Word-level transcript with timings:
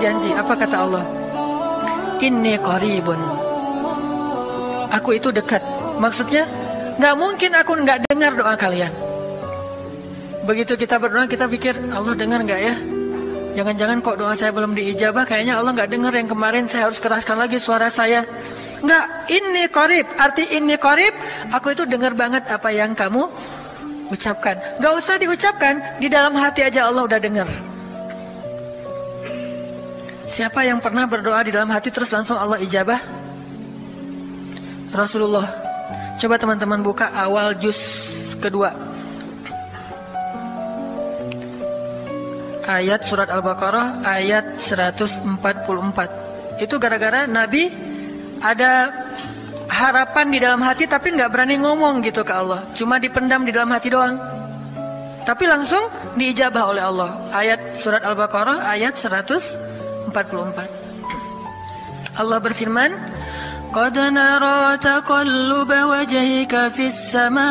berjanji. 0.00 0.32
Apa 0.32 0.56
kata 0.56 0.76
Allah? 0.80 1.04
Inni 2.24 2.56
qaribun. 2.56 3.20
Aku 4.96 5.12
itu 5.12 5.28
dekat. 5.28 5.60
Maksudnya, 6.00 6.48
nggak 6.96 7.14
mungkin 7.20 7.52
aku 7.52 7.76
nggak 7.84 8.08
dengar 8.08 8.32
doa 8.32 8.56
kalian. 8.56 8.88
Begitu 10.48 10.72
kita 10.80 10.96
berdoa, 10.96 11.28
kita 11.28 11.44
pikir 11.44 11.76
Allah 11.92 12.16
dengar 12.16 12.40
nggak 12.40 12.60
ya? 12.64 12.74
Jangan-jangan 13.60 14.00
kok 14.00 14.16
doa 14.16 14.32
saya 14.32 14.56
belum 14.56 14.72
diijabah, 14.72 15.28
kayaknya 15.28 15.60
Allah 15.60 15.76
nggak 15.76 15.90
dengar 15.92 16.16
yang 16.16 16.32
kemarin 16.32 16.64
saya 16.64 16.88
harus 16.88 16.96
keraskan 16.96 17.36
lagi 17.36 17.60
suara 17.60 17.92
saya. 17.92 18.24
Nggak, 18.80 19.04
ini 19.28 19.68
korib. 19.68 20.08
Arti 20.16 20.48
ini 20.56 20.80
korib, 20.80 21.12
aku 21.52 21.76
itu 21.76 21.84
dengar 21.84 22.16
banget 22.16 22.48
apa 22.48 22.72
yang 22.72 22.96
kamu 22.96 23.28
ucapkan. 24.08 24.56
Nggak 24.80 24.92
usah 24.96 25.20
diucapkan, 25.20 26.00
di 26.00 26.08
dalam 26.08 26.32
hati 26.32 26.64
aja 26.64 26.88
Allah 26.88 27.04
udah 27.04 27.20
dengar. 27.20 27.69
Siapa 30.30 30.62
yang 30.62 30.78
pernah 30.78 31.10
berdoa 31.10 31.42
di 31.42 31.50
dalam 31.50 31.66
hati 31.74 31.90
terus 31.90 32.14
langsung 32.14 32.38
Allah 32.38 32.62
ijabah? 32.62 33.02
Rasulullah. 34.94 35.42
Coba 36.22 36.38
teman-teman 36.38 36.86
buka 36.86 37.10
awal 37.10 37.58
juz 37.58 37.74
kedua. 38.38 38.70
Ayat 42.62 43.02
surat 43.02 43.26
Al-Baqarah 43.26 44.06
ayat 44.06 44.62
144. 44.62 46.62
Itu 46.62 46.78
gara-gara 46.78 47.26
Nabi 47.26 47.66
ada 48.38 48.94
harapan 49.66 50.30
di 50.30 50.38
dalam 50.38 50.62
hati 50.62 50.86
tapi 50.86 51.10
nggak 51.10 51.26
berani 51.26 51.58
ngomong 51.58 52.06
gitu 52.06 52.22
ke 52.22 52.30
Allah. 52.30 52.70
Cuma 52.78 53.02
dipendam 53.02 53.42
di 53.42 53.50
dalam 53.50 53.74
hati 53.74 53.90
doang. 53.90 54.14
Tapi 55.26 55.42
langsung 55.50 55.90
diijabah 56.14 56.70
oleh 56.70 56.86
Allah. 56.86 57.18
Ayat 57.34 57.82
surat 57.82 58.06
Al-Baqarah 58.06 58.70
ayat 58.70 58.94
144. 58.94 59.79
44 60.11 60.85
Allah 62.15 62.39
berfirman 62.39 62.95
قد 63.75 63.99
نرى 63.99 64.77
تقلب 64.77 65.67
وجهك 65.67 66.71
في 66.71 66.87
السماء 66.87 67.45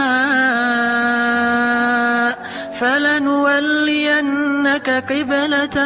فلنولينك 2.79 4.39
قبلة 4.89 5.77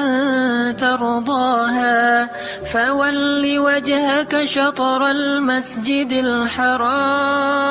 ترضاها 0.72 2.30
فول 2.74 3.60
وجهك 3.60 4.44
شطر 4.44 5.08
المسجد 5.08 6.12
الحرام 6.12 7.64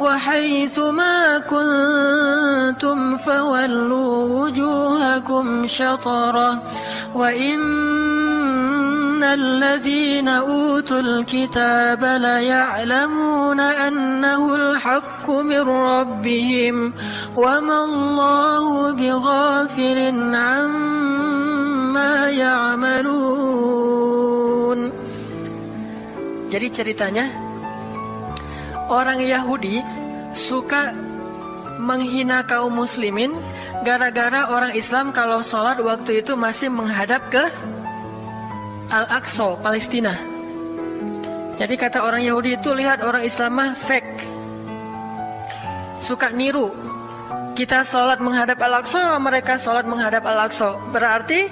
وحيث 0.00 0.78
ما 0.78 1.38
كنتم 1.38 3.16
فولوا 3.16 4.44
وجوهكم 4.44 5.66
شطرة. 5.66 6.62
وإن 7.14 7.76
الذين 9.24 10.28
أوتوا 10.28 11.00
الكتاب 11.00 12.04
ليعلمون 12.04 13.60
أنه 13.60 14.54
الحق 14.54 15.30
من 15.30 15.60
ربهم 15.68 16.92
وما 17.36 17.84
الله 17.84 18.05
بغافل 19.01 19.99
عما 20.35 22.13
يعملون 22.29 23.71
Jadi 26.51 26.67
ceritanya 26.67 27.31
orang 28.91 29.23
Yahudi 29.23 29.79
suka 30.35 30.91
menghina 31.79 32.43
kaum 32.43 32.75
muslimin 32.75 33.31
gara-gara 33.87 34.51
orang 34.51 34.75
Islam 34.75 35.15
kalau 35.15 35.39
sholat 35.39 35.79
waktu 35.79 36.19
itu 36.19 36.35
masih 36.35 36.67
menghadap 36.67 37.23
ke 37.31 37.47
Al-Aqsa, 38.91 39.55
Palestina. 39.63 40.11
Jadi 41.55 41.79
kata 41.79 42.03
orang 42.03 42.19
Yahudi 42.27 42.59
itu 42.59 42.75
lihat 42.75 42.99
orang 42.99 43.23
Islam 43.23 43.55
mah 43.55 43.71
fake. 43.71 44.27
Suka 46.03 46.35
niru. 46.35 46.75
kita 47.56 47.80
sholat 47.80 48.20
menghadap 48.20 48.60
Al-Aqsa, 48.60 49.16
mereka 49.16 49.56
sholat 49.56 49.88
menghadap 49.88 50.28
Al-Aqsa. 50.28 50.76
Berarti 50.92 51.48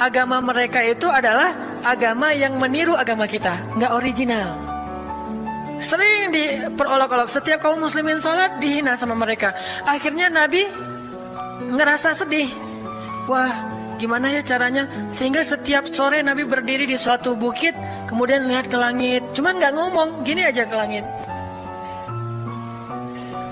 agama 0.00 0.40
mereka 0.40 0.80
itu 0.80 1.04
adalah 1.04 1.52
agama 1.84 2.32
yang 2.32 2.56
meniru 2.56 2.96
agama 2.96 3.28
kita, 3.28 3.52
nggak 3.76 3.92
original. 3.92 4.56
Sering 5.84 6.32
diperolok-olok 6.32 7.28
setiap 7.28 7.60
kaum 7.60 7.76
muslimin 7.76 8.24
sholat 8.24 8.56
dihina 8.56 8.96
sama 8.96 9.12
mereka. 9.12 9.52
Akhirnya 9.84 10.32
Nabi 10.32 10.64
ngerasa 11.76 12.16
sedih. 12.16 12.48
Wah, 13.28 13.52
gimana 14.00 14.32
ya 14.32 14.40
caranya? 14.40 14.88
Sehingga 15.12 15.44
setiap 15.44 15.84
sore 15.92 16.24
Nabi 16.24 16.48
berdiri 16.48 16.88
di 16.88 16.96
suatu 16.96 17.36
bukit, 17.36 17.76
kemudian 18.08 18.48
lihat 18.48 18.72
ke 18.72 18.80
langit. 18.80 19.20
Cuman 19.36 19.60
nggak 19.60 19.76
ngomong, 19.76 20.24
gini 20.24 20.40
aja 20.40 20.64
ke 20.64 20.72
langit. 20.72 21.04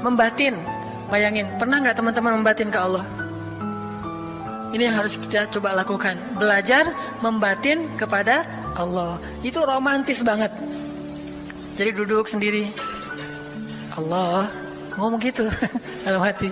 Membatin, 0.00 0.56
bayangin. 1.12 1.44
Pernah 1.60 1.84
nggak 1.84 1.96
teman-teman 2.00 2.40
membatin 2.40 2.72
ke 2.72 2.78
Allah? 2.80 3.04
Ini 4.72 4.88
yang 4.88 4.96
harus 4.96 5.20
kita 5.20 5.44
coba 5.52 5.76
lakukan. 5.76 6.16
Belajar 6.40 6.88
membatin 7.20 7.92
kepada 8.00 8.48
Allah. 8.72 9.20
Itu 9.44 9.60
romantis 9.60 10.24
banget. 10.24 10.48
Jadi 11.76 11.92
duduk 11.92 12.24
sendiri. 12.24 12.72
Allah 13.92 14.48
ngomong 14.96 15.20
gitu 15.20 15.44
dalam 16.08 16.24
hati. 16.24 16.48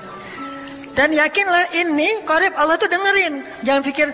Dan 0.93 1.17
yakinlah 1.17 1.73
ini 1.73 2.21
korep 2.29 2.53
Allah 2.61 2.77
tuh 2.77 2.93
dengerin. 2.93 3.41
Jangan 3.65 3.81
pikir 3.81 4.13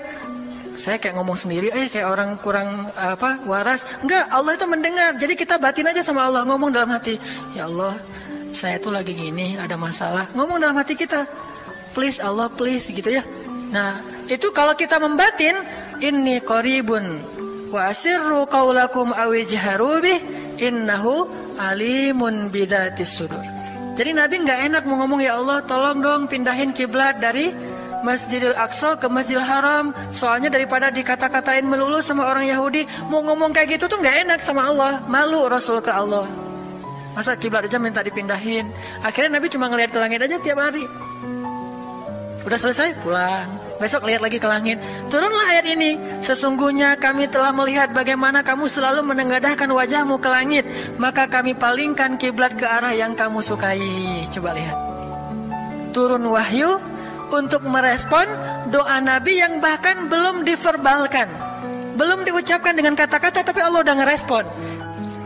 saya 0.77 1.01
kayak 1.01 1.17
ngomong 1.17 1.41
sendiri, 1.41 1.73
eh 1.73 1.89
kayak 1.89 2.05
orang 2.05 2.37
kurang 2.39 2.93
apa 2.95 3.41
waras. 3.49 3.83
Enggak, 4.05 4.29
Allah 4.29 4.53
itu 4.55 4.67
mendengar. 4.69 5.17
Jadi 5.17 5.35
kita 5.35 5.57
batin 5.57 5.89
aja 5.89 6.05
sama 6.05 6.29
Allah, 6.29 6.45
ngomong 6.45 6.69
dalam 6.69 6.93
hati. 6.93 7.17
Ya 7.57 7.65
Allah, 7.65 7.97
saya 8.57 8.81
tuh 8.81 8.97
lagi 8.97 9.13
gini, 9.13 9.61
ada 9.61 9.77
masalah. 9.77 10.33
Ngomong 10.33 10.57
dalam 10.65 10.81
hati 10.81 10.97
kita. 10.97 11.29
Please 11.93 12.17
Allah, 12.25 12.49
please 12.49 12.89
gitu 12.89 13.13
ya. 13.13 13.21
Nah, 13.69 14.01
itu 14.33 14.49
kalau 14.57 14.73
kita 14.73 14.97
membatin, 14.97 15.61
ini 16.01 16.41
koribun 16.41 17.21
wa 17.69 17.93
asirru 17.93 18.49
qaulakum 18.49 19.13
awijharu 19.13 20.01
bih 20.01 20.19
innahu 20.61 21.29
alimun 21.61 22.49
bidatis 22.53 23.17
sudur. 23.17 23.43
Jadi 23.97 24.13
Nabi 24.13 24.45
nggak 24.45 24.61
enak 24.73 24.83
mau 24.85 25.01
ngomong 25.05 25.25
ya 25.25 25.41
Allah 25.41 25.65
tolong 25.65 26.05
dong 26.05 26.29
pindahin 26.29 26.77
kiblat 26.77 27.17
dari 27.17 27.49
Masjidil 28.05 28.53
Aqsa 28.53 29.01
ke 29.01 29.09
Masjidil 29.09 29.41
Haram. 29.41 29.97
Soalnya 30.13 30.53
daripada 30.53 30.93
dikata-katain 30.93 31.65
melulu 31.65 32.05
sama 32.05 32.29
orang 32.29 32.45
Yahudi, 32.45 32.85
mau 33.09 33.25
ngomong 33.25 33.57
kayak 33.57 33.81
gitu 33.81 33.89
tuh 33.89 33.99
nggak 33.99 34.29
enak 34.29 34.41
sama 34.45 34.69
Allah. 34.69 35.01
Malu 35.09 35.49
Rasul 35.49 35.81
ke 35.81 35.89
Allah. 35.89 36.29
Masa 37.17 37.33
kiblat 37.33 37.65
aja 37.65 37.81
minta 37.81 38.05
dipindahin. 38.05 38.69
Akhirnya 39.01 39.41
Nabi 39.41 39.49
cuma 39.49 39.73
ngeliat 39.73 39.89
ke 39.89 39.97
langit 39.97 40.21
aja 40.21 40.37
tiap 40.37 40.61
hari. 40.61 40.85
Udah 42.45 42.61
selesai 42.61 43.01
pulang. 43.01 43.49
Besok 43.81 44.05
lihat 44.05 44.21
lagi 44.21 44.37
ke 44.37 44.45
langit. 44.45 44.77
Turunlah 45.09 45.49
ayat 45.51 45.67
ini. 45.73 45.97
Sesungguhnya 46.21 46.95
kami 47.01 47.27
telah 47.27 47.51
melihat 47.57 47.91
bagaimana 47.91 48.45
kamu 48.45 48.69
selalu 48.69 49.03
menengadahkan 49.03 49.67
wajahmu 49.67 50.21
ke 50.21 50.29
langit. 50.29 50.65
Maka 51.01 51.25
kami 51.27 51.57
palingkan 51.57 52.21
kiblat 52.21 52.55
ke 52.55 52.69
arah 52.69 52.93
yang 52.93 53.17
kamu 53.17 53.41
sukai. 53.41 54.23
Coba 54.31 54.53
lihat. 54.53 54.77
Turun 55.97 56.29
wahyu 56.29 56.77
untuk 57.33 57.65
merespon 57.67 58.29
doa 58.71 59.01
Nabi 59.01 59.41
yang 59.41 59.59
bahkan 59.59 60.07
belum 60.07 60.45
diverbalkan. 60.45 61.27
Belum 61.97 62.23
diucapkan 62.23 62.77
dengan 62.77 62.93
kata-kata 62.93 63.41
tapi 63.41 63.65
Allah 63.65 63.81
udah 63.81 63.97
ngerespon. 64.05 64.45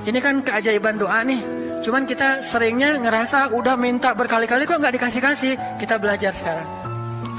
Ini 0.07 0.19
kan 0.23 0.41
keajaiban 0.41 0.97
doa 0.97 1.21
nih. 1.27 1.60
Cuman 1.81 2.05
kita 2.05 2.45
seringnya 2.45 3.01
ngerasa 3.01 3.57
udah 3.57 3.75
minta 3.81 4.13
berkali-kali 4.13 4.69
kok 4.69 4.77
nggak 4.77 5.01
dikasih-kasih. 5.01 5.81
Kita 5.81 5.97
belajar 5.97 6.37
sekarang. 6.37 6.69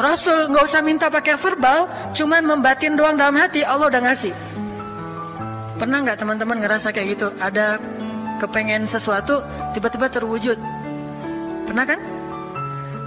Rasul 0.01 0.49
nggak 0.49 0.65
usah 0.65 0.81
minta 0.81 1.13
pakai 1.13 1.37
verbal, 1.37 1.85
cuman 2.17 2.41
membatin 2.41 2.97
doang 2.97 3.13
dalam 3.13 3.37
hati 3.37 3.61
Allah 3.61 3.85
udah 3.85 4.01
ngasih. 4.01 4.33
Pernah 5.77 5.97
nggak 6.01 6.17
teman-teman 6.17 6.57
ngerasa 6.57 6.89
kayak 6.89 7.07
gitu? 7.17 7.27
Ada 7.37 7.77
kepengen 8.41 8.89
sesuatu 8.89 9.45
tiba-tiba 9.77 10.09
terwujud. 10.09 10.57
Pernah 11.69 11.85
kan? 11.85 11.99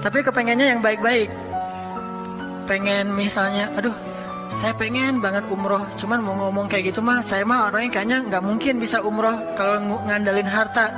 Tapi 0.07 0.23
kepengennya 0.23 0.71
yang 0.71 0.81
baik-baik. 0.85 1.33
Pengen 2.71 3.11
misalnya, 3.11 3.75
aduh, 3.75 3.95
saya 4.51 4.73
pengen 4.77 5.21
banget 5.21 5.45
umroh. 5.49 5.83
Cuman 5.97 6.21
mau 6.21 6.35
ngomong 6.37 6.67
kayak 6.69 6.93
gitu 6.93 7.01
mah, 7.01 7.25
saya 7.25 7.45
mah 7.47 7.71
orangnya 7.71 8.01
kayaknya 8.01 8.19
nggak 8.29 8.43
mungkin 8.45 8.75
bisa 8.81 9.01
umroh 9.01 9.37
kalau 9.57 9.81
ngandalin 10.05 10.49
harta. 10.49 10.93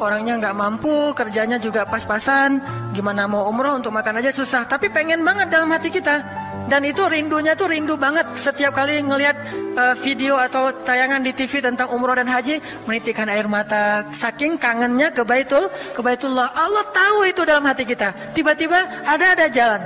Orangnya 0.00 0.40
nggak 0.40 0.56
mampu, 0.56 1.12
kerjanya 1.12 1.60
juga 1.60 1.84
pas-pasan. 1.84 2.56
Gimana 2.96 3.28
mau 3.28 3.44
umroh 3.52 3.76
untuk 3.76 3.92
makan 3.92 4.24
aja 4.24 4.32
susah. 4.32 4.64
Tapi 4.64 4.88
pengen 4.88 5.20
banget 5.20 5.52
dalam 5.52 5.68
hati 5.68 5.92
kita. 5.92 6.24
Dan 6.72 6.88
itu 6.88 7.04
rindunya 7.04 7.52
tuh 7.52 7.68
rindu 7.68 8.00
banget. 8.00 8.24
Setiap 8.32 8.72
kali 8.72 9.02
ngelihat 9.04 9.36
uh, 9.76 9.94
video 10.00 10.40
atau 10.40 10.72
tayangan 10.86 11.20
di 11.20 11.36
TV 11.36 11.60
tentang 11.60 11.92
umroh 11.92 12.16
dan 12.16 12.30
haji, 12.30 12.62
menitikkan 12.88 13.28
air 13.28 13.44
mata. 13.44 14.08
Saking 14.14 14.56
kangennya 14.56 15.12
ke 15.12 15.20
Baitul, 15.20 15.68
ke 15.68 16.00
Baitullah. 16.00 16.48
Allah 16.54 16.86
tahu 16.94 17.28
itu 17.28 17.44
dalam 17.44 17.66
hati 17.68 17.84
kita. 17.84 18.32
Tiba-tiba 18.32 19.04
ada 19.04 19.36
ada 19.36 19.46
jalan, 19.52 19.82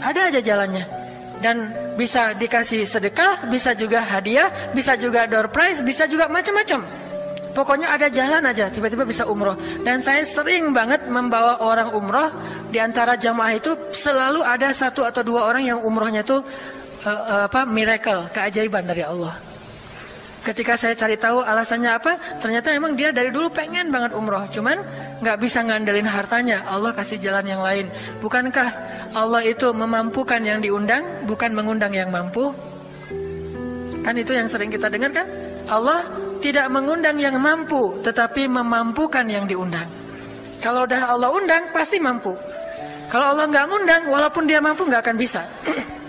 ada 0.00 0.20
aja 0.32 0.40
jalannya. 0.40 0.99
Dan 1.40 1.72
bisa 1.96 2.36
dikasih 2.36 2.84
sedekah, 2.84 3.48
bisa 3.48 3.72
juga 3.72 4.04
hadiah, 4.04 4.52
bisa 4.76 4.94
juga 4.96 5.24
door 5.24 5.48
prize, 5.48 5.80
bisa 5.80 6.04
juga 6.04 6.28
macam-macam. 6.28 6.84
Pokoknya 7.50 7.90
ada 7.90 8.06
jalan 8.06 8.46
aja, 8.46 8.70
tiba-tiba 8.70 9.02
bisa 9.02 9.26
umroh. 9.26 9.58
Dan 9.82 9.98
saya 9.98 10.22
sering 10.22 10.70
banget 10.70 11.10
membawa 11.10 11.58
orang 11.58 11.90
umroh. 11.90 12.30
Di 12.70 12.78
antara 12.78 13.18
jamaah 13.18 13.58
itu 13.58 13.74
selalu 13.90 14.46
ada 14.46 14.70
satu 14.70 15.02
atau 15.02 15.26
dua 15.26 15.50
orang 15.50 15.66
yang 15.66 15.82
umrohnya 15.82 16.22
itu 16.22 16.38
uh, 16.38 17.10
uh, 17.10 17.42
apa 17.50 17.66
miracle, 17.66 18.30
keajaiban 18.30 18.86
dari 18.86 19.02
Allah. 19.02 19.49
Ketika 20.40 20.72
saya 20.72 20.96
cari 20.96 21.20
tahu 21.20 21.44
alasannya 21.44 21.92
apa, 21.92 22.16
ternyata 22.40 22.72
emang 22.72 22.96
dia 22.96 23.12
dari 23.12 23.28
dulu 23.28 23.52
pengen 23.52 23.92
banget 23.92 24.16
umroh, 24.16 24.48
cuman 24.48 24.80
nggak 25.20 25.36
bisa 25.36 25.60
ngandelin 25.60 26.08
hartanya. 26.08 26.64
Allah 26.64 26.96
kasih 26.96 27.20
jalan 27.20 27.44
yang 27.44 27.60
lain. 27.60 27.92
Bukankah 28.24 28.68
Allah 29.12 29.44
itu 29.44 29.68
memampukan 29.76 30.40
yang 30.40 30.64
diundang, 30.64 31.04
bukan 31.28 31.52
mengundang 31.52 31.92
yang 31.92 32.08
mampu? 32.08 32.56
Kan 34.00 34.16
itu 34.16 34.32
yang 34.32 34.48
sering 34.48 34.72
kita 34.72 34.88
dengar 34.88 35.12
kan? 35.12 35.28
Allah 35.68 36.08
tidak 36.40 36.72
mengundang 36.72 37.20
yang 37.20 37.36
mampu, 37.36 38.00
tetapi 38.00 38.48
memampukan 38.48 39.28
yang 39.28 39.44
diundang. 39.44 39.86
Kalau 40.64 40.88
udah 40.88 41.04
Allah 41.04 41.28
undang, 41.36 41.68
pasti 41.68 42.00
mampu. 42.00 42.32
Kalau 43.12 43.36
Allah 43.36 43.44
nggak 43.44 43.64
ngundang, 43.68 44.02
walaupun 44.08 44.48
dia 44.48 44.56
mampu 44.64 44.88
nggak 44.88 45.04
akan 45.04 45.16
bisa. 45.20 45.44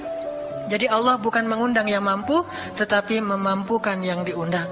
Jadi 0.71 0.88
Allah 0.88 1.19
bukan 1.19 1.44
mengundang 1.44 1.91
yang 1.91 2.07
mampu, 2.07 2.47
tetapi 2.79 3.19
memampukan 3.19 4.00
yang 4.00 4.23
diundang. 4.23 4.71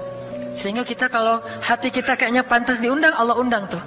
Sehingga 0.56 0.80
kita 0.80 1.12
kalau 1.12 1.44
hati 1.60 1.92
kita 1.92 2.16
kayaknya 2.16 2.40
pantas 2.40 2.80
diundang, 2.80 3.12
Allah 3.12 3.36
undang 3.36 3.68
tuh. 3.68 3.84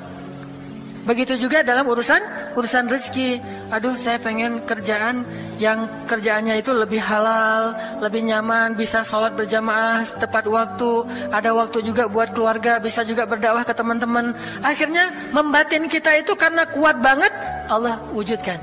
Begitu 1.03 1.35
juga 1.35 1.65
dalam 1.67 1.83
urusan 1.83 2.21
urusan 2.55 2.87
rezeki. 2.87 3.41
Aduh, 3.75 3.91
saya 3.99 4.21
pengen 4.23 4.63
kerjaan 4.63 5.27
yang 5.59 5.89
kerjaannya 6.07 6.63
itu 6.63 6.71
lebih 6.71 7.03
halal, 7.03 7.75
lebih 7.99 8.23
nyaman, 8.23 8.77
bisa 8.79 9.03
sholat 9.03 9.35
berjamaah 9.35 10.07
tepat 10.07 10.47
waktu, 10.47 11.03
ada 11.27 11.51
waktu 11.51 11.83
juga 11.83 12.07
buat 12.07 12.31
keluarga, 12.31 12.79
bisa 12.79 13.03
juga 13.03 13.27
berdakwah 13.27 13.67
ke 13.67 13.73
teman-teman. 13.75 14.31
Akhirnya 14.63 15.11
membatin 15.35 15.91
kita 15.91 16.23
itu 16.23 16.39
karena 16.39 16.63
kuat 16.71 17.03
banget, 17.03 17.35
Allah 17.67 17.99
wujudkan. 18.15 18.61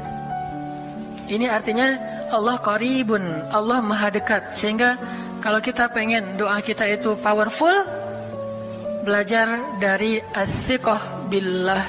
Ini 1.28 1.46
artinya 1.46 1.94
Allah 2.30 2.56
qaribun, 2.62 3.22
Allah 3.50 3.82
maha 3.82 4.08
dekat. 4.14 4.54
Sehingga 4.54 4.94
kalau 5.42 5.58
kita 5.58 5.90
pengen 5.90 6.38
doa 6.38 6.62
kita 6.62 6.86
itu 6.86 7.18
powerful, 7.18 7.74
belajar 9.02 9.58
dari 9.82 10.22
athiqah 10.22 11.26
billah. 11.26 11.82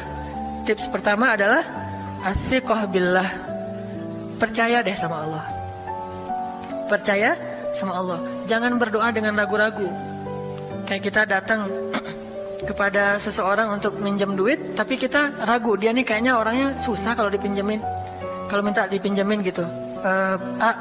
Tips 0.66 0.90
pertama 0.90 1.38
adalah 1.38 1.62
athiqah 2.26 2.90
billah. 2.90 3.30
Percaya 4.42 4.82
deh 4.82 4.98
sama 4.98 5.22
Allah. 5.30 5.46
Percaya 6.90 7.38
sama 7.78 8.02
Allah. 8.02 8.20
Jangan 8.50 8.82
berdoa 8.82 9.14
dengan 9.14 9.38
ragu-ragu. 9.38 9.86
Kayak 10.90 11.02
kita 11.06 11.22
datang 11.30 11.70
kepada 12.70 13.22
seseorang 13.22 13.70
untuk 13.78 14.02
minjem 14.02 14.34
duit, 14.34 14.74
tapi 14.74 14.98
kita 14.98 15.46
ragu. 15.46 15.78
Dia 15.78 15.94
nih 15.94 16.04
kayaknya 16.04 16.34
orangnya 16.42 16.74
susah 16.82 17.14
kalau 17.14 17.30
dipinjemin. 17.30 17.80
Kalau 18.50 18.66
minta 18.66 18.84
dipinjemin 18.90 19.46
gitu 19.48 19.64
uh, 20.01 20.38
ah 20.62 20.75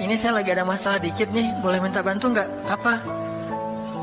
ini 0.00 0.16
saya 0.16 0.40
lagi 0.40 0.50
ada 0.52 0.64
masalah 0.64 0.98
dikit 0.98 1.28
nih. 1.30 1.52
Boleh 1.60 1.78
minta 1.78 2.00
bantu 2.00 2.32
nggak? 2.32 2.48
Apa? 2.66 2.94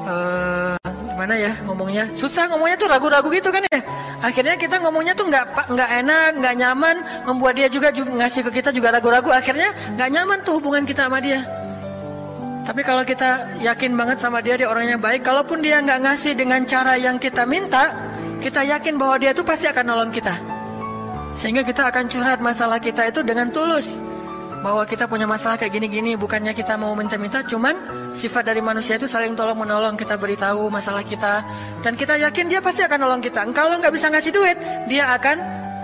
Uh, 0.07 0.77
gimana 1.13 1.33
ya 1.35 1.51
ngomongnya? 1.65 2.05
Susah 2.13 2.47
ngomongnya 2.47 2.77
tuh 2.77 2.87
ragu-ragu 2.87 3.27
gitu 3.33 3.49
kan 3.49 3.65
ya? 3.67 3.81
Akhirnya 4.21 4.55
kita 4.55 4.81
ngomongnya 4.81 5.17
tuh 5.17 5.27
nggak 5.29 5.73
nggak 5.73 5.89
enak 6.05 6.29
nggak 6.41 6.55
nyaman 6.57 6.95
membuat 7.25 7.53
dia 7.57 7.67
juga, 7.67 7.89
juga 7.89 8.13
ngasih 8.23 8.45
ke 8.47 8.61
kita 8.61 8.69
juga 8.69 8.93
ragu-ragu. 8.93 9.33
Akhirnya 9.33 9.73
nggak 9.97 10.09
nyaman 10.13 10.37
tuh 10.45 10.61
hubungan 10.61 10.85
kita 10.85 11.09
sama 11.09 11.17
dia. 11.19 11.41
Tapi 12.67 12.83
kalau 12.83 13.07
kita 13.07 13.57
yakin 13.63 13.95
banget 13.95 14.19
sama 14.19 14.43
dia 14.43 14.59
dia 14.59 14.67
orangnya 14.67 14.99
baik 14.99 15.23
kalaupun 15.23 15.63
dia 15.63 15.79
nggak 15.79 16.03
ngasih 16.03 16.35
dengan 16.35 16.67
cara 16.67 16.99
yang 16.99 17.15
kita 17.15 17.47
minta 17.47 17.95
kita 18.43 18.59
yakin 18.59 18.99
bahwa 18.99 19.15
dia 19.17 19.31
tuh 19.31 19.47
pasti 19.47 19.71
akan 19.71 19.87
nolong 19.87 20.11
kita 20.11 20.56
sehingga 21.37 21.61
kita 21.61 21.93
akan 21.93 22.09
curhat 22.09 22.41
masalah 22.41 22.81
kita 22.81 23.13
itu 23.13 23.21
dengan 23.21 23.53
tulus. 23.53 23.85
Bahwa 24.57 24.81
kita 24.89 25.05
punya 25.05 25.29
masalah 25.29 25.53
kayak 25.61 25.69
gini-gini, 25.69 26.17
bukannya 26.17 26.49
kita 26.49 26.81
mau 26.81 26.97
minta-minta, 26.97 27.45
cuman 27.45 27.77
sifat 28.17 28.41
dari 28.41 28.57
manusia 28.57 28.97
itu 28.97 29.05
saling 29.05 29.37
tolong 29.37 29.53
menolong. 29.53 29.93
Kita 29.93 30.17
beritahu 30.17 30.73
masalah 30.73 31.05
kita, 31.05 31.45
dan 31.85 31.93
kita 31.93 32.17
yakin 32.17 32.49
dia 32.49 32.57
pasti 32.57 32.81
akan 32.81 33.05
nolong 33.05 33.21
kita. 33.21 33.45
Kalau 33.53 33.77
nggak 33.77 33.93
bisa 33.93 34.09
ngasih 34.09 34.33
duit, 34.33 34.57
dia 34.89 35.13
akan 35.13 35.37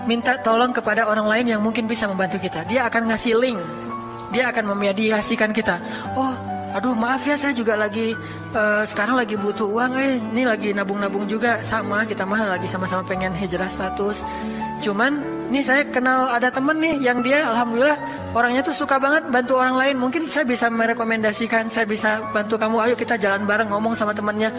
minta 0.10 0.42
tolong 0.42 0.74
kepada 0.74 1.06
orang 1.06 1.30
lain 1.30 1.46
yang 1.54 1.62
mungkin 1.62 1.86
bisa 1.86 2.10
membantu 2.10 2.42
kita. 2.42 2.66
Dia 2.66 2.90
akan 2.90 3.14
ngasih 3.14 3.38
link, 3.38 3.62
dia 4.34 4.50
akan 4.50 4.74
memediasikan 4.74 5.54
kita. 5.54 5.78
Oh, 6.18 6.34
aduh 6.74 6.98
maaf 6.98 7.22
ya 7.30 7.38
saya 7.38 7.54
juga 7.54 7.78
lagi 7.78 8.18
uh, 8.58 8.82
sekarang 8.90 9.22
lagi 9.22 9.38
butuh 9.38 9.70
uang 9.70 9.94
eh 9.94 10.18
ini 10.18 10.42
lagi 10.50 10.74
nabung-nabung 10.74 11.30
juga 11.30 11.62
sama 11.62 12.02
kita 12.02 12.26
mah 12.26 12.58
lagi 12.58 12.66
sama-sama 12.66 13.06
pengen 13.06 13.30
hijrah 13.30 13.70
status 13.70 14.26
cuman 14.82 15.43
ini 15.54 15.62
saya 15.62 15.86
kenal 15.86 16.34
ada 16.34 16.50
temen 16.50 16.82
nih 16.82 16.98
yang 16.98 17.22
dia 17.22 17.46
alhamdulillah 17.46 17.94
orangnya 18.34 18.66
tuh 18.66 18.74
suka 18.74 18.98
banget 18.98 19.30
bantu 19.30 19.62
orang 19.62 19.78
lain. 19.78 20.02
Mungkin 20.02 20.26
saya 20.34 20.50
bisa 20.50 20.66
merekomendasikan, 20.66 21.70
saya 21.70 21.86
bisa 21.86 22.26
bantu 22.34 22.58
kamu. 22.58 22.82
Ayo 22.82 22.98
kita 22.98 23.22
jalan 23.22 23.46
bareng 23.46 23.70
ngomong 23.70 23.94
sama 23.94 24.18
temennya. 24.18 24.50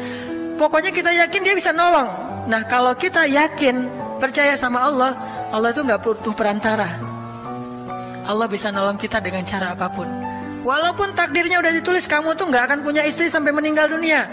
Pokoknya 0.55 0.95
kita 0.95 1.11
yakin 1.11 1.43
dia 1.43 1.59
bisa 1.59 1.75
nolong. 1.75 2.07
Nah 2.47 2.63
kalau 2.71 2.95
kita 2.95 3.27
yakin 3.27 3.91
percaya 4.23 4.55
sama 4.55 4.87
Allah, 4.87 5.19
Allah 5.51 5.75
itu 5.75 5.83
nggak 5.83 5.99
butuh 5.99 6.31
perantara. 6.31 6.87
Allah 8.23 8.47
bisa 8.47 8.71
nolong 8.71 8.95
kita 8.95 9.19
dengan 9.19 9.43
cara 9.43 9.75
apa 9.75 9.91
pun. 9.91 10.07
Walaupun 10.63 11.11
takdirnya 11.19 11.59
udah 11.59 11.75
ditulis 11.75 12.07
kamu 12.07 12.39
tuh 12.39 12.55
nggak 12.55 12.71
akan 12.71 12.79
punya 12.87 13.03
istri 13.03 13.27
sampai 13.27 13.51
meninggal 13.51 13.91
dunia. 13.91 14.31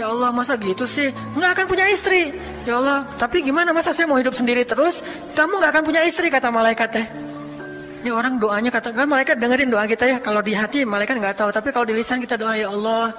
Ya 0.00 0.08
Allah 0.08 0.32
masa 0.32 0.56
gitu 0.56 0.88
sih 0.88 1.12
nggak 1.36 1.60
akan 1.60 1.66
punya 1.68 1.84
istri 1.92 2.32
Ya 2.68 2.76
Allah, 2.76 3.08
tapi 3.16 3.40
gimana 3.40 3.72
masa 3.72 3.96
saya 3.96 4.04
mau 4.04 4.20
hidup 4.20 4.36
sendiri 4.36 4.68
terus? 4.68 5.00
Kamu 5.32 5.56
nggak 5.56 5.70
akan 5.72 5.82
punya 5.84 6.04
istri 6.04 6.28
kata 6.28 6.52
malaikat 6.52 6.92
teh. 6.92 7.06
Ini 8.00 8.12
orang 8.12 8.40
doanya 8.40 8.68
kata 8.72 8.96
kan 8.96 9.08
malaikat 9.08 9.36
dengerin 9.40 9.68
doa 9.72 9.84
kita 9.88 10.04
ya. 10.08 10.18
Kalau 10.20 10.44
di 10.44 10.52
hati 10.52 10.84
malaikat 10.84 11.20
nggak 11.20 11.36
tahu, 11.40 11.48
tapi 11.52 11.72
kalau 11.72 11.88
di 11.88 11.96
lisan 11.96 12.20
kita 12.20 12.36
doa 12.36 12.56
ya 12.56 12.68
Allah 12.68 13.16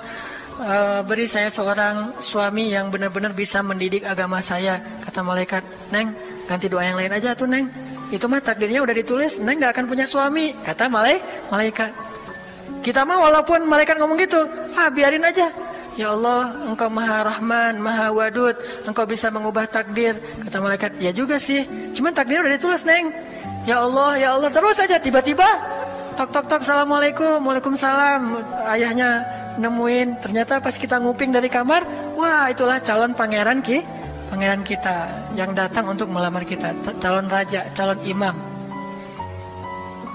uh, 0.62 1.02
beri 1.06 1.26
saya 1.26 1.50
seorang 1.50 2.18
suami 2.22 2.74
yang 2.74 2.94
benar-benar 2.94 3.34
bisa 3.34 3.66
mendidik 3.66 4.06
agama 4.06 4.42
saya. 4.42 4.82
Kata 5.02 5.26
malaikat, 5.26 5.66
Neng 5.90 6.14
ganti 6.46 6.70
doa 6.70 6.86
yang 6.86 6.98
lain 6.98 7.14
aja 7.14 7.34
tuh 7.34 7.50
Neng. 7.50 7.70
Itu 8.14 8.30
mah 8.30 8.42
takdirnya 8.46 8.82
udah 8.86 8.94
ditulis, 8.94 9.42
Neng 9.42 9.58
nggak 9.62 9.74
akan 9.74 9.86
punya 9.90 10.06
suami. 10.06 10.54
Kata 10.62 10.86
malaikat. 10.90 11.94
Kita 12.82 13.06
mah 13.06 13.22
walaupun 13.22 13.70
malaikat 13.70 14.02
ngomong 14.02 14.18
gitu, 14.18 14.42
ah 14.74 14.90
biarin 14.90 15.22
aja. 15.22 15.50
Ya 16.00 16.16
Allah, 16.16 16.56
engkau 16.72 16.88
maha 16.88 17.28
rahman, 17.28 17.76
maha 17.84 18.16
wadud, 18.16 18.56
engkau 18.88 19.04
bisa 19.04 19.28
mengubah 19.28 19.68
takdir. 19.68 20.16
Kata 20.48 20.64
malaikat, 20.64 20.96
ya 21.04 21.12
juga 21.12 21.36
sih. 21.36 21.68
Cuman 21.92 22.16
takdir 22.16 22.40
udah 22.40 22.56
ditulis, 22.56 22.82
Neng. 22.88 23.12
Ya 23.68 23.84
Allah, 23.84 24.16
ya 24.16 24.30
Allah, 24.40 24.50
terus 24.50 24.80
aja 24.80 24.98
tiba-tiba. 24.98 25.46
Tok, 26.16 26.32
tok, 26.32 26.46
tok, 26.48 26.62
Assalamualaikum, 26.64 27.44
Waalaikumsalam. 27.44 28.22
Ayahnya 28.72 29.24
nemuin, 29.60 30.24
ternyata 30.24 30.64
pas 30.64 30.76
kita 30.76 31.00
nguping 31.02 31.36
dari 31.36 31.52
kamar, 31.52 31.84
wah 32.16 32.48
itulah 32.48 32.80
calon 32.80 33.12
pangeran 33.12 33.60
ki, 33.60 33.84
pangeran 34.32 34.64
kita 34.64 35.28
yang 35.36 35.52
datang 35.52 35.92
untuk 35.92 36.08
melamar 36.08 36.48
kita, 36.48 36.72
calon 37.04 37.28
raja, 37.28 37.68
calon 37.76 38.00
imam. 38.08 38.51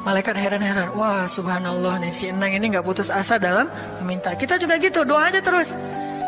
Malaikat 0.07 0.39
heran-heran, 0.39 0.95
wah 0.95 1.27
subhanallah 1.27 1.99
nih 1.99 2.15
si 2.15 2.31
Enang 2.31 2.55
ini 2.55 2.71
nggak 2.71 2.87
putus 2.87 3.11
asa 3.11 3.43
dalam 3.43 3.67
meminta. 3.99 4.39
Kita 4.39 4.55
juga 4.55 4.79
gitu, 4.79 5.03
doa 5.03 5.27
aja 5.27 5.43
terus. 5.43 5.75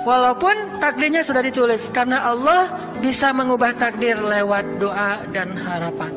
Walaupun 0.03 0.83
takdirnya 0.83 1.23
sudah 1.23 1.47
ditulis, 1.47 1.87
karena 1.95 2.27
Allah 2.27 2.67
bisa 2.99 3.31
mengubah 3.31 3.71
takdir 3.79 4.19
lewat 4.19 4.83
doa 4.83 5.23
dan 5.31 5.55
harapan. 5.55 6.11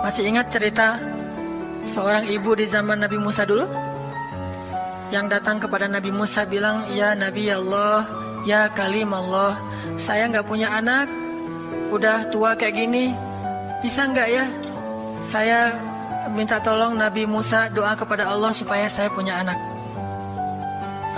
Masih 0.00 0.24
ingat 0.24 0.48
cerita 0.48 0.96
seorang 1.84 2.24
ibu 2.24 2.56
di 2.56 2.64
zaman 2.64 3.04
Nabi 3.04 3.20
Musa 3.20 3.44
dulu? 3.44 3.68
Yang 5.12 5.36
datang 5.36 5.60
kepada 5.60 5.84
Nabi 5.84 6.08
Musa 6.16 6.48
bilang, 6.48 6.88
Ya 6.96 7.12
Nabi 7.12 7.52
Allah, 7.52 8.08
Ya 8.48 8.72
Kalim 8.72 9.12
Allah, 9.12 9.60
saya 10.00 10.32
nggak 10.32 10.48
punya 10.48 10.72
anak, 10.72 11.12
udah 11.92 12.32
tua 12.32 12.56
kayak 12.56 12.72
gini, 12.72 13.12
bisa 13.84 14.08
nggak 14.08 14.28
ya 14.32 14.48
saya 15.24 15.74
minta 16.30 16.60
tolong 16.60 16.94
Nabi 16.94 17.24
Musa 17.24 17.72
doa 17.72 17.96
kepada 17.96 18.28
Allah 18.28 18.52
supaya 18.52 18.86
saya 18.86 19.08
punya 19.08 19.40
anak. 19.40 19.58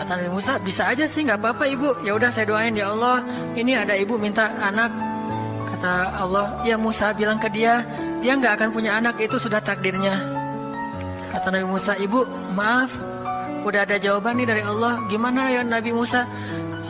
Kata 0.01 0.17
Nabi 0.17 0.31
Musa, 0.33 0.57
bisa 0.57 0.89
aja 0.89 1.05
sih, 1.05 1.29
nggak 1.29 1.37
apa-apa 1.37 1.65
ibu. 1.69 1.93
Ya 2.01 2.17
udah 2.17 2.33
saya 2.33 2.49
doain 2.49 2.73
ya 2.73 2.89
Allah. 2.89 3.21
Ini 3.53 3.85
ada 3.85 3.93
ibu 3.93 4.17
minta 4.17 4.49
anak. 4.57 4.89
Kata 5.77 6.25
Allah, 6.25 6.65
ya 6.65 6.81
Musa 6.81 7.13
bilang 7.13 7.37
ke 7.37 7.53
dia, 7.53 7.85
dia 8.25 8.33
nggak 8.33 8.57
akan 8.57 8.69
punya 8.73 8.97
anak 8.97 9.21
itu 9.21 9.37
sudah 9.37 9.61
takdirnya. 9.61 10.17
Kata 11.37 11.53
Nabi 11.53 11.69
Musa, 11.69 12.01
ibu 12.01 12.25
maaf, 12.57 12.97
udah 13.61 13.85
ada 13.85 14.01
jawaban 14.01 14.41
nih 14.41 14.49
dari 14.49 14.63
Allah. 14.65 15.05
Gimana 15.13 15.53
ya 15.53 15.61
Nabi 15.61 15.93
Musa? 15.93 16.25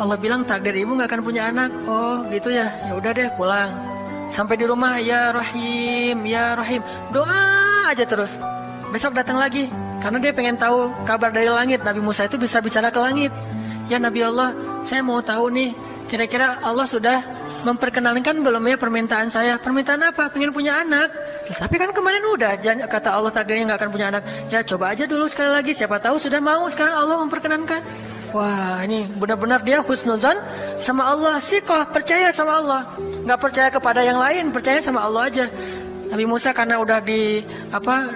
Allah 0.00 0.16
bilang 0.16 0.46
takdir 0.46 0.72
ibu 0.78 0.94
nggak 0.94 1.10
akan 1.10 1.22
punya 1.26 1.50
anak. 1.50 1.74
Oh 1.90 2.22
gitu 2.30 2.48
ya, 2.54 2.70
ya 2.86 2.94
udah 2.94 3.10
deh 3.10 3.28
pulang. 3.34 3.89
Sampai 4.30 4.54
di 4.54 4.64
rumah 4.64 5.02
ya 5.02 5.34
Rahim, 5.34 6.22
ya 6.22 6.54
Rahim. 6.54 6.80
Doa 7.10 7.90
aja 7.90 8.06
terus. 8.06 8.38
Besok 8.94 9.18
datang 9.18 9.42
lagi 9.42 9.66
karena 9.98 10.22
dia 10.22 10.30
pengen 10.30 10.54
tahu 10.54 10.94
kabar 11.02 11.34
dari 11.34 11.50
langit. 11.50 11.82
Nabi 11.82 11.98
Musa 11.98 12.30
itu 12.30 12.38
bisa 12.38 12.62
bicara 12.62 12.94
ke 12.94 12.98
langit. 13.02 13.34
Ya 13.90 13.98
Nabi 13.98 14.22
Allah, 14.22 14.54
saya 14.86 15.02
mau 15.02 15.18
tahu 15.18 15.50
nih, 15.50 15.74
kira-kira 16.06 16.62
Allah 16.62 16.86
sudah 16.86 17.18
memperkenalkan 17.66 18.38
belum 18.40 18.62
ya 18.70 18.78
permintaan 18.78 19.28
saya? 19.34 19.58
Permintaan 19.58 20.00
apa? 20.06 20.30
Pengen 20.30 20.54
punya 20.54 20.78
anak. 20.78 21.10
Tapi 21.50 21.74
kan 21.76 21.90
kemarin 21.90 22.22
udah 22.22 22.54
kata 22.86 23.10
Allah 23.10 23.34
takdirnya 23.34 23.74
nggak 23.74 23.78
akan 23.82 23.90
punya 23.90 24.06
anak. 24.14 24.22
Ya 24.46 24.62
coba 24.62 24.94
aja 24.94 25.10
dulu 25.10 25.26
sekali 25.26 25.50
lagi. 25.50 25.74
Siapa 25.74 25.98
tahu 25.98 26.22
sudah 26.22 26.38
mau 26.38 26.70
sekarang 26.70 26.94
Allah 26.94 27.18
memperkenankan. 27.18 27.82
Wah 28.30 28.78
ini 28.86 29.10
benar-benar 29.10 29.58
dia 29.66 29.82
husnuzan 29.82 30.38
sama 30.80 31.12
Allah. 31.12 31.36
Sikoh 31.38 31.84
percaya 31.92 32.32
sama 32.32 32.58
Allah. 32.58 32.80
Nggak 32.98 33.40
percaya 33.40 33.68
kepada 33.68 34.00
yang 34.00 34.18
lain, 34.18 34.48
percaya 34.50 34.80
sama 34.80 35.04
Allah 35.04 35.28
aja. 35.28 35.46
Nabi 36.10 36.24
Musa 36.26 36.50
karena 36.50 36.82
udah 36.82 36.98
di 36.98 37.44
apa 37.70 38.10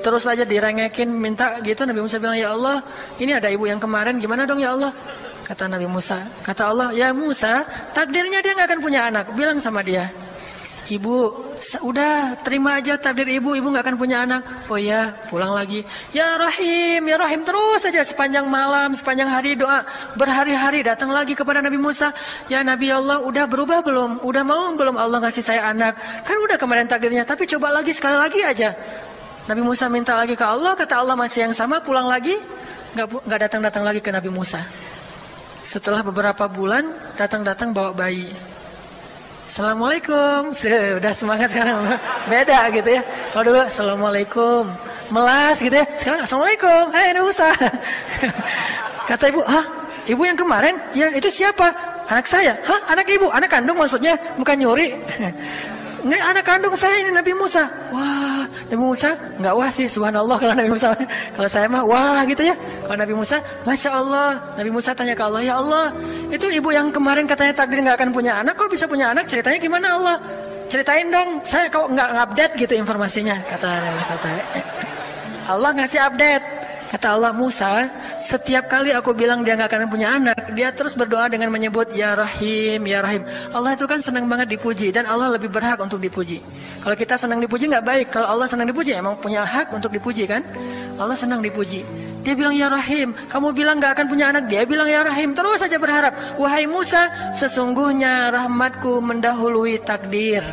terus 0.00 0.24
aja 0.24 0.48
direngekin 0.48 1.12
minta 1.12 1.60
gitu 1.60 1.84
Nabi 1.84 2.00
Musa 2.00 2.16
bilang 2.16 2.36
ya 2.36 2.56
Allah 2.56 2.80
ini 3.20 3.36
ada 3.36 3.52
ibu 3.52 3.68
yang 3.68 3.80
kemarin 3.80 4.16
gimana 4.16 4.48
dong 4.48 4.60
ya 4.60 4.72
Allah 4.72 4.92
kata 5.44 5.68
Nabi 5.68 5.84
Musa 5.84 6.24
kata 6.40 6.72
Allah 6.72 6.88
ya 6.96 7.12
Musa 7.12 7.68
takdirnya 7.92 8.40
dia 8.40 8.52
nggak 8.56 8.68
akan 8.68 8.80
punya 8.80 9.08
anak 9.12 9.32
bilang 9.36 9.60
sama 9.60 9.84
dia 9.84 10.08
Ibu, 10.84 11.43
udah 11.80 12.38
terima 12.42 12.76
aja 12.78 12.98
takdir 12.98 13.26
ibu, 13.28 13.54
ibu 13.56 13.66
nggak 13.70 13.84
akan 13.84 13.96
punya 13.96 14.22
anak. 14.26 14.42
Oh 14.66 14.78
ya, 14.78 15.14
pulang 15.30 15.54
lagi. 15.54 15.86
Ya 16.10 16.34
Rahim, 16.36 17.02
ya 17.04 17.16
Rahim 17.16 17.42
terus 17.42 17.82
saja 17.82 18.04
sepanjang 18.04 18.46
malam, 18.46 18.92
sepanjang 18.92 19.30
hari 19.30 19.56
doa 19.56 19.86
berhari-hari 20.18 20.84
datang 20.84 21.10
lagi 21.14 21.32
kepada 21.32 21.64
Nabi 21.64 21.78
Musa. 21.80 22.10
Ya 22.46 22.60
Nabi 22.60 22.90
Allah, 22.90 23.22
udah 23.22 23.44
berubah 23.48 23.80
belum? 23.80 24.22
Udah 24.22 24.42
mau 24.42 24.70
belum 24.74 24.98
Allah 24.98 25.22
ngasih 25.24 25.44
saya 25.44 25.70
anak? 25.70 25.96
Kan 26.26 26.36
udah 26.42 26.58
kemarin 26.58 26.86
takdirnya, 26.90 27.24
tapi 27.24 27.48
coba 27.48 27.70
lagi 27.70 27.94
sekali 27.96 28.16
lagi 28.18 28.40
aja. 28.44 28.76
Nabi 29.44 29.60
Musa 29.60 29.92
minta 29.92 30.16
lagi 30.16 30.32
ke 30.32 30.44
Allah, 30.44 30.72
kata 30.72 30.96
Allah 30.96 31.16
masih 31.18 31.50
yang 31.50 31.54
sama, 31.56 31.80
pulang 31.84 32.08
lagi, 32.08 32.40
nggak 32.96 33.40
datang-datang 33.48 33.84
lagi 33.84 34.00
ke 34.00 34.08
Nabi 34.08 34.32
Musa. 34.32 34.64
Setelah 35.64 36.04
beberapa 36.04 36.44
bulan 36.48 36.88
datang-datang 37.16 37.72
bawa 37.72 37.92
bayi. 37.92 38.53
Assalamualaikum. 39.44 40.56
Sudah 40.56 41.12
semangat 41.12 41.52
sekarang. 41.52 41.84
Beda 42.32 42.72
gitu 42.72 42.88
ya. 42.88 43.02
Kalau 43.30 43.44
dulu 43.52 43.60
Assalamualaikum. 43.60 44.62
Melas 45.12 45.60
gitu 45.60 45.76
ya. 45.76 45.86
Sekarang 46.00 46.24
Assalamualaikum. 46.24 46.88
Hei 46.96 47.12
ini 47.12 47.20
usah. 47.20 47.52
Kata 49.08 49.28
ibu, 49.28 49.44
hah? 49.44 49.64
Ibu 50.08 50.22
yang 50.24 50.36
kemarin? 50.36 50.80
Ya 50.96 51.12
itu 51.12 51.28
siapa? 51.28 51.72
Anak 52.08 52.24
saya. 52.24 52.56
Hah? 52.64 52.80
Anak 52.88 53.04
ibu? 53.08 53.28
Anak 53.28 53.52
kandung 53.52 53.76
maksudnya? 53.76 54.16
Bukan 54.40 54.56
nyuri. 54.56 54.96
Nggak 56.04 56.20
anak 56.20 56.44
kandung 56.44 56.76
saya 56.76 57.00
ini 57.00 57.08
Nabi 57.08 57.32
Musa. 57.32 57.64
Wah, 57.88 58.44
Nabi 58.68 58.76
Musa 58.76 59.16
nggak 59.40 59.54
wah 59.56 59.70
sih, 59.72 59.88
subhanallah 59.88 60.36
kalau 60.36 60.52
Nabi 60.52 60.70
Musa. 60.76 60.92
kalau 61.36 61.48
saya 61.48 61.64
mah 61.64 61.80
wah 61.80 62.20
gitu 62.28 62.44
ya. 62.44 62.54
Kalau 62.84 62.98
Nabi 63.00 63.14
Musa, 63.16 63.40
masya 63.64 63.90
Allah. 63.96 64.36
Nabi 64.60 64.70
Musa 64.70 64.92
tanya 64.92 65.16
ke 65.16 65.24
Allah, 65.24 65.40
ya 65.40 65.54
Allah, 65.56 65.96
itu 66.28 66.44
ibu 66.52 66.68
yang 66.76 66.92
kemarin 66.92 67.24
katanya 67.24 67.56
takdir 67.56 67.80
nggak 67.80 67.96
akan 67.96 68.10
punya 68.12 68.36
anak, 68.36 68.52
kok 68.52 68.68
bisa 68.68 68.84
punya 68.84 69.16
anak? 69.16 69.24
Ceritanya 69.24 69.56
gimana 69.56 69.86
Allah? 69.96 70.16
Ceritain 70.68 71.08
dong, 71.08 71.40
saya 71.48 71.72
kok 71.72 71.88
nggak 71.88 72.08
update 72.20 72.52
gitu 72.60 72.74
informasinya, 72.76 73.40
kata 73.48 73.68
Nabi 73.80 73.96
Musa. 73.96 74.14
Allah 75.56 75.70
ngasih 75.72 76.00
update. 76.04 76.53
Kata 76.94 77.10
Allah 77.10 77.34
Musa, 77.34 77.90
setiap 78.22 78.70
kali 78.70 78.94
aku 78.94 79.18
bilang 79.18 79.42
dia 79.42 79.58
nggak 79.58 79.66
akan 79.66 79.90
punya 79.90 80.14
anak, 80.14 80.54
dia 80.54 80.70
terus 80.70 80.94
berdoa 80.94 81.26
dengan 81.26 81.50
menyebut 81.50 81.90
Ya 81.90 82.14
Rahim, 82.14 82.86
Ya 82.86 83.02
Rahim. 83.02 83.26
Allah 83.50 83.74
itu 83.74 83.82
kan 83.90 83.98
senang 83.98 84.30
banget 84.30 84.54
dipuji 84.54 84.94
dan 84.94 85.02
Allah 85.10 85.34
lebih 85.34 85.50
berhak 85.50 85.74
untuk 85.82 85.98
dipuji. 85.98 86.38
Kalau 86.86 86.94
kita 86.94 87.18
senang 87.18 87.42
dipuji 87.42 87.66
nggak 87.66 87.82
baik, 87.82 88.06
kalau 88.14 88.30
Allah 88.30 88.46
senang 88.46 88.70
dipuji 88.70 88.94
emang 88.94 89.18
punya 89.18 89.42
hak 89.42 89.74
untuk 89.74 89.90
dipuji 89.90 90.22
kan? 90.30 90.46
Allah 90.94 91.18
senang 91.18 91.42
dipuji. 91.42 91.82
Dia 92.22 92.38
bilang 92.38 92.54
Ya 92.54 92.70
Rahim, 92.70 93.10
kamu 93.26 93.50
bilang 93.58 93.82
nggak 93.82 93.98
akan 93.98 94.06
punya 94.06 94.30
anak, 94.30 94.46
dia 94.46 94.62
bilang 94.62 94.86
Ya 94.86 95.02
Rahim, 95.02 95.34
terus 95.34 95.66
saja 95.66 95.82
berharap. 95.82 96.14
Wahai 96.38 96.70
Musa, 96.70 97.10
sesungguhnya 97.34 98.30
rahmatku 98.30 99.02
mendahului 99.02 99.82
takdir. 99.82 100.46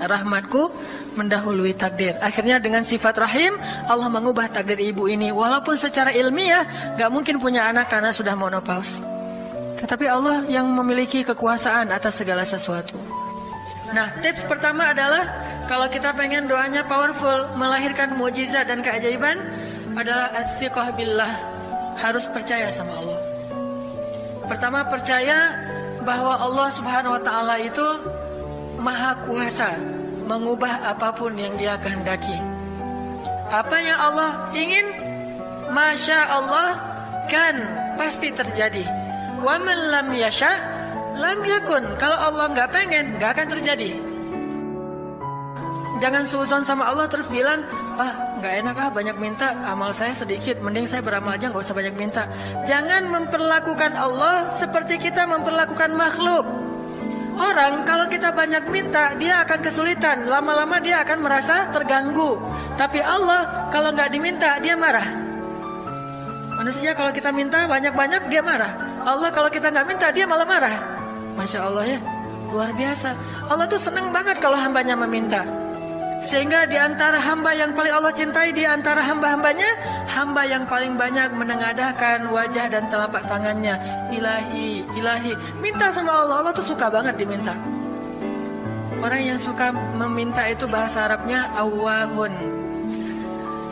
Rahmatku 0.00 0.72
mendahului 1.14 1.74
takdir. 1.74 2.14
Akhirnya 2.22 2.62
dengan 2.62 2.86
sifat 2.86 3.18
rahim 3.18 3.56
Allah 3.86 4.06
mengubah 4.06 4.50
takdir 4.50 4.78
ibu 4.78 5.10
ini 5.10 5.34
walaupun 5.34 5.74
secara 5.74 6.14
ilmiah 6.14 6.94
gak 6.94 7.10
mungkin 7.10 7.42
punya 7.42 7.66
anak 7.66 7.90
karena 7.90 8.14
sudah 8.14 8.34
monopause. 8.38 9.00
Tetapi 9.80 10.06
Allah 10.06 10.44
yang 10.46 10.68
memiliki 10.68 11.24
kekuasaan 11.24 11.88
atas 11.88 12.20
segala 12.20 12.44
sesuatu. 12.44 13.00
Nah, 13.90 14.12
tips 14.22 14.46
pertama 14.46 14.92
adalah 14.92 15.26
kalau 15.66 15.90
kita 15.90 16.14
pengen 16.14 16.46
doanya 16.46 16.86
powerful, 16.86 17.56
melahirkan 17.58 18.14
mujizat 18.14 18.68
dan 18.70 18.84
keajaiban 18.84 19.40
adalah 19.98 20.30
athiqah 20.36 20.94
billah. 20.94 21.32
Harus 21.98 22.28
percaya 22.30 22.70
sama 22.70 22.96
Allah. 22.96 23.20
Pertama 24.46 24.86
percaya 24.86 25.58
bahwa 26.04 26.38
Allah 26.38 26.68
Subhanahu 26.72 27.16
wa 27.18 27.22
taala 27.22 27.54
itu 27.60 27.86
maha 28.80 29.16
kuasa 29.28 29.76
mengubah 30.30 30.94
apa 30.94 31.10
pun 31.10 31.34
yang 31.34 31.58
dia 31.58 31.74
kehendaki. 31.82 32.38
Apa 33.50 33.82
yang 33.82 33.98
Allah 33.98 34.46
ingin, 34.54 34.86
masya 35.74 36.22
Allah 36.30 36.78
kan 37.26 37.58
pasti 37.98 38.30
terjadi. 38.30 38.86
Wa 39.42 39.58
man 39.58 39.90
lam 39.90 40.14
yasha 40.14 40.54
lam 41.18 41.42
yakun. 41.42 41.98
Kalau 41.98 42.14
Allah 42.14 42.46
nggak 42.54 42.70
pengen, 42.70 43.18
nggak 43.18 43.30
akan 43.34 43.48
terjadi. 43.58 43.90
Jangan 46.00 46.24
suzon 46.24 46.64
sama 46.64 46.88
Allah 46.88 47.10
terus 47.10 47.28
bilang, 47.28 47.60
ah 48.00 48.38
nggak 48.40 48.54
enak 48.64 48.76
ah 48.80 48.88
banyak 48.88 49.16
minta, 49.20 49.52
amal 49.68 49.92
saya 49.92 50.16
sedikit, 50.16 50.56
mending 50.62 50.88
saya 50.88 51.04
beramal 51.04 51.36
aja 51.36 51.52
nggak 51.52 51.60
usah 51.60 51.76
banyak 51.76 51.92
minta. 51.98 52.24
Jangan 52.64 53.04
memperlakukan 53.10 53.98
Allah 53.98 54.48
seperti 54.48 54.96
kita 54.96 55.28
memperlakukan 55.28 55.92
makhluk. 55.92 56.69
Orang 57.40 57.88
kalau 57.88 58.04
kita 58.04 58.36
banyak 58.36 58.68
minta 58.68 59.16
dia 59.16 59.40
akan 59.40 59.58
kesulitan. 59.64 60.28
Lama-lama 60.28 60.76
dia 60.76 61.00
akan 61.00 61.24
merasa 61.24 61.72
terganggu. 61.72 62.36
Tapi 62.76 63.00
Allah 63.00 63.72
kalau 63.72 63.96
nggak 63.96 64.12
diminta 64.12 64.60
dia 64.60 64.76
marah. 64.76 65.08
Manusia 66.60 66.92
kalau 66.92 67.08
kita 67.16 67.32
minta 67.32 67.64
banyak-banyak 67.64 68.28
dia 68.28 68.44
marah. 68.44 68.76
Allah 69.08 69.32
kalau 69.32 69.48
kita 69.48 69.72
nggak 69.72 69.86
minta 69.88 70.06
dia 70.12 70.28
malah 70.28 70.44
marah. 70.44 70.76
Masya 71.40 71.64
Allah 71.64 71.96
ya 71.96 71.98
Luar 72.52 72.76
biasa. 72.76 73.16
Allah 73.48 73.64
tuh 73.64 73.80
senang 73.80 74.12
banget 74.12 74.36
kalau 74.36 74.60
hambanya 74.60 74.92
meminta 74.98 75.59
sehingga 76.20 76.68
di 76.68 76.76
antara 76.76 77.16
hamba 77.16 77.56
yang 77.56 77.72
paling 77.72 77.92
Allah 77.96 78.12
cintai 78.12 78.52
di 78.52 78.68
antara 78.68 79.00
hamba-hambanya, 79.00 79.66
hamba 80.04 80.44
yang 80.44 80.68
paling 80.68 80.94
banyak 80.94 81.32
menengadahkan 81.32 82.28
wajah 82.28 82.68
dan 82.68 82.84
telapak 82.92 83.24
tangannya. 83.24 83.80
Ilahi, 84.12 84.84
ilahi. 85.00 85.32
Minta 85.64 85.88
sama 85.88 86.12
Allah, 86.12 86.44
Allah 86.44 86.52
tuh 86.52 86.66
suka 86.68 86.92
banget 86.92 87.16
diminta. 87.16 87.56
Orang 89.00 89.24
yang 89.24 89.40
suka 89.40 89.72
meminta 89.72 90.44
itu 90.44 90.68
bahasa 90.68 91.08
Arabnya 91.08 91.48
awahun. 91.56 92.36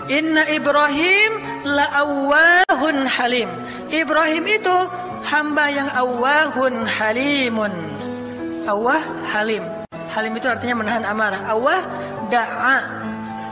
Inna 0.09 0.49
Ibrahim 0.49 1.33
la 1.69 1.85
awahun 2.01 3.05
halim. 3.05 3.53
Ibrahim 3.93 4.45
itu 4.49 4.77
hamba 5.29 5.69
yang 5.69 5.93
awahun 5.93 6.89
halimun. 6.89 7.77
Awah 8.65 9.05
halim. 9.29 9.61
Halim 10.09 10.33
itu 10.33 10.49
artinya 10.49 10.81
menahan 10.81 11.05
amarah. 11.05 11.45
Awah 11.45 11.85
da'a. 12.31 12.77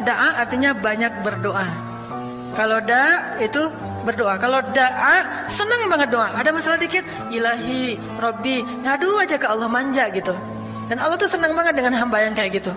Da'a 0.07 0.29
artinya 0.45 0.71
banyak 0.77 1.13
berdoa. 1.25 1.67
Kalau 2.57 2.79
da 2.81 3.37
itu 3.43 3.69
berdoa. 4.07 4.39
Kalau 4.39 4.63
da'a 4.73 5.49
senang 5.51 5.91
banget 5.91 6.09
doa. 6.15 6.33
Ada 6.33 6.55
masalah 6.55 6.79
dikit, 6.79 7.03
ilahi, 7.29 7.99
robbi, 8.17 8.63
ngadu 8.87 9.19
aja 9.21 9.37
ke 9.37 9.45
Allah 9.45 9.69
manja 9.69 10.09
gitu. 10.15 10.33
Dan 10.87 11.03
Allah 11.03 11.19
tuh 11.19 11.27
senang 11.27 11.53
banget 11.53 11.75
dengan 11.75 11.99
hamba 11.99 12.23
yang 12.23 12.33
kayak 12.33 12.63
gitu. 12.63 12.73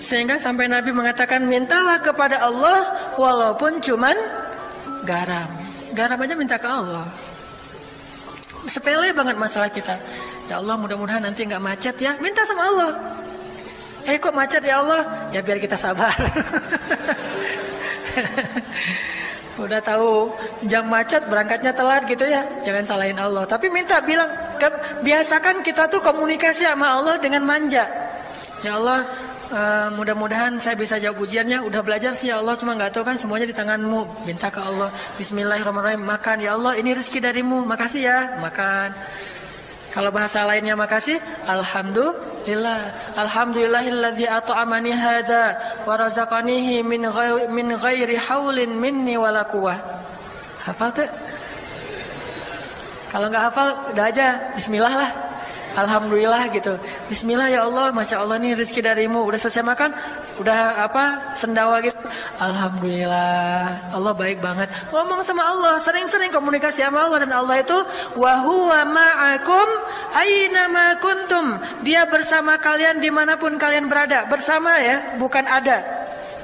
Sehingga 0.00 0.40
sampai 0.40 0.66
Nabi 0.66 0.90
mengatakan 0.90 1.46
mintalah 1.46 2.02
kepada 2.02 2.42
Allah 2.42 3.12
walaupun 3.14 3.78
cuman 3.78 4.16
garam. 5.06 5.48
Garam 5.94 6.18
aja 6.18 6.34
minta 6.34 6.56
ke 6.58 6.66
Allah. 6.66 7.06
Sepele 8.66 9.14
banget 9.14 9.36
masalah 9.38 9.70
kita. 9.70 9.96
Ya 10.50 10.58
Allah 10.58 10.74
mudah-mudahan 10.74 11.22
nanti 11.22 11.46
nggak 11.46 11.62
macet 11.62 11.96
ya. 12.02 12.18
Minta 12.18 12.42
sama 12.42 12.66
Allah. 12.66 12.90
Eh 14.08 14.16
kok 14.16 14.32
macet 14.32 14.64
ya 14.64 14.80
Allah? 14.80 15.28
Ya 15.34 15.40
biar 15.44 15.60
kita 15.60 15.76
sabar. 15.76 16.12
Udah 19.60 19.76
tahu 19.84 20.32
jam 20.64 20.88
macet 20.88 21.20
berangkatnya 21.28 21.76
telat 21.76 22.08
gitu 22.08 22.24
ya. 22.24 22.40
Jangan 22.64 22.84
salahin 22.88 23.18
Allah. 23.20 23.44
Tapi 23.44 23.68
minta 23.68 24.00
bilang 24.00 24.30
kan 24.56 24.72
biasakan 25.04 25.60
kita 25.60 25.84
tuh 25.92 26.00
komunikasi 26.00 26.64
sama 26.64 26.96
Allah 26.96 27.20
dengan 27.20 27.44
manja. 27.44 27.84
Ya 28.64 28.76
Allah, 28.80 29.04
uh, 29.52 29.88
mudah-mudahan 29.96 30.56
saya 30.64 30.80
bisa 30.80 30.96
jawab 30.96 31.20
ujiannya. 31.28 31.60
Udah 31.60 31.84
belajar 31.84 32.16
sih 32.16 32.32
ya 32.32 32.40
Allah, 32.40 32.56
cuma 32.56 32.72
nggak 32.72 32.92
tahu 32.96 33.04
kan 33.04 33.20
semuanya 33.20 33.44
di 33.48 33.56
tanganmu. 33.56 34.24
Minta 34.24 34.48
ke 34.48 34.64
Allah. 34.64 34.88
Bismillahirrahmanirrahim. 35.20 36.08
Makan 36.08 36.36
ya 36.40 36.56
Allah, 36.56 36.80
ini 36.80 36.96
rezeki 36.96 37.20
darimu. 37.20 37.68
Makasih 37.68 38.02
ya. 38.08 38.18
Makan. 38.40 38.96
Kalau 39.90 40.08
bahasa 40.14 40.46
lainnya 40.46 40.78
makasih, 40.78 41.18
alhamdulillah 41.50 42.29
lillah. 42.46 42.92
Alhamdulillahilladzi 43.16 44.26
at'amani 44.28 44.92
hadza 44.92 45.56
wa 45.86 45.96
razaqanihi 45.96 46.82
min 46.84 47.08
ghairi 47.08 47.48
min 47.48 47.76
ghairi 47.76 48.16
haulin 48.16 48.76
minni 48.76 49.16
wala. 49.16 49.46
Hafal 50.60 50.90
tuh? 50.92 51.08
Kalau 53.10 53.26
nggak 53.26 53.44
hafal, 53.50 53.68
udah 53.90 54.04
aja 54.06 54.54
Bismillah 54.54 54.94
lah. 54.94 55.29
Alhamdulillah 55.78 56.50
gitu. 56.50 56.74
Bismillah 57.06 57.46
ya 57.46 57.62
Allah, 57.66 57.94
masya 57.94 58.22
Allah 58.22 58.42
ini 58.42 58.58
rezeki 58.58 58.82
darimu. 58.82 59.22
Udah 59.22 59.38
selesai 59.38 59.62
makan, 59.62 59.94
udah 60.42 60.82
apa 60.82 61.34
sendawa 61.38 61.78
gitu. 61.78 61.94
Alhamdulillah, 62.42 63.94
Allah 63.94 64.12
baik 64.14 64.42
banget. 64.42 64.66
Ngomong 64.90 65.22
sama 65.22 65.46
Allah, 65.46 65.78
sering-sering 65.78 66.34
komunikasi 66.34 66.82
sama 66.82 67.06
Allah 67.06 67.22
dan 67.22 67.32
Allah 67.32 67.62
itu 67.62 67.78
wahwa 68.18 68.82
ma'akum 68.88 69.68
aina 70.14 70.98
kuntum. 70.98 71.62
Dia 71.86 72.06
bersama 72.10 72.58
kalian 72.58 72.98
di 72.98 73.10
mana 73.14 73.38
pun 73.38 73.54
kalian 73.54 73.86
berada. 73.86 74.26
Bersama 74.26 74.78
ya, 74.82 75.16
bukan 75.22 75.46
ada. 75.46 75.86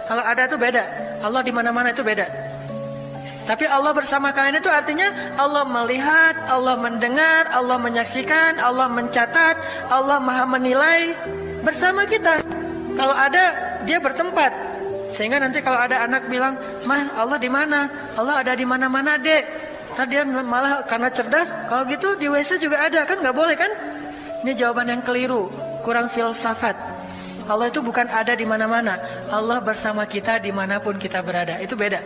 Kalau 0.06 0.23
ada 0.23 0.47
itu 0.47 0.54
beda. 0.54 0.85
Allah 1.18 1.42
di 1.42 1.50
mana-mana 1.50 1.90
itu 1.90 2.06
beda. 2.06 2.55
Tapi 3.47 3.62
Allah 3.62 3.95
bersama 3.95 4.35
kalian 4.35 4.59
itu 4.59 4.67
artinya 4.67 5.07
Allah 5.38 5.62
melihat, 5.62 6.35
Allah 6.50 6.75
mendengar, 6.75 7.47
Allah 7.55 7.79
menyaksikan, 7.79 8.59
Allah 8.59 8.91
mencatat, 8.91 9.57
Allah 9.87 10.19
maha 10.19 10.45
menilai 10.50 11.15
bersama 11.62 12.03
kita. 12.11 12.43
Kalau 12.99 13.15
ada 13.15 13.79
dia 13.87 14.03
bertempat. 14.03 14.50
Sehingga 15.15 15.38
nanti 15.38 15.62
kalau 15.62 15.79
ada 15.79 16.03
anak 16.03 16.26
bilang, 16.26 16.59
"Mah, 16.85 17.15
Allah 17.15 17.38
di 17.38 17.47
mana?" 17.47 17.88
Allah 18.19 18.43
ada 18.43 18.53
di 18.53 18.67
mana-mana, 18.67 19.15
Dek. 19.17 19.45
Tadi 19.97 20.12
dia 20.12 20.26
malah 20.26 20.85
karena 20.85 21.09
cerdas, 21.09 21.49
kalau 21.71 21.88
gitu 21.88 22.19
di 22.21 22.29
WC 22.29 22.61
juga 22.61 22.85
ada 22.85 23.09
kan 23.09 23.17
nggak 23.23 23.33
boleh 23.33 23.57
kan? 23.57 23.71
Ini 24.45 24.53
jawaban 24.53 24.93
yang 24.93 25.00
keliru, 25.00 25.49
kurang 25.81 26.12
filsafat. 26.12 26.76
Allah 27.47 27.71
itu 27.71 27.81
bukan 27.81 28.11
ada 28.11 28.35
di 28.37 28.45
mana-mana. 28.45 28.99
Allah 29.31 29.62
bersama 29.62 30.05
kita 30.05 30.43
di 30.43 30.50
mana 30.50 30.83
pun 30.83 30.99
kita 30.99 31.23
berada. 31.23 31.57
Itu 31.62 31.79
beda. 31.79 32.03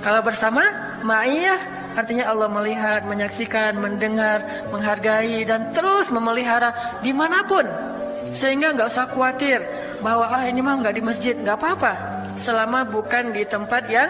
Kalau 0.00 0.24
bersama, 0.24 0.64
ma'iyah 1.04 1.92
artinya 1.92 2.32
Allah 2.32 2.48
melihat, 2.48 3.04
menyaksikan, 3.04 3.76
mendengar, 3.76 4.40
menghargai 4.72 5.44
dan 5.44 5.76
terus 5.76 6.08
memelihara 6.08 7.00
di 7.04 7.12
mana 7.12 7.44
pun. 7.44 7.68
Sehingga 8.32 8.72
nggak 8.72 8.88
usah 8.88 9.10
khawatir 9.12 9.60
bahwa 10.00 10.28
ah 10.28 10.44
ini 10.48 10.64
mah 10.64 10.80
nggak 10.80 10.94
di 10.96 11.02
masjid, 11.04 11.34
nggak 11.36 11.56
apa-apa. 11.60 11.92
Selama 12.40 12.88
bukan 12.88 13.36
di 13.36 13.44
tempat 13.44 13.84
yang 13.92 14.08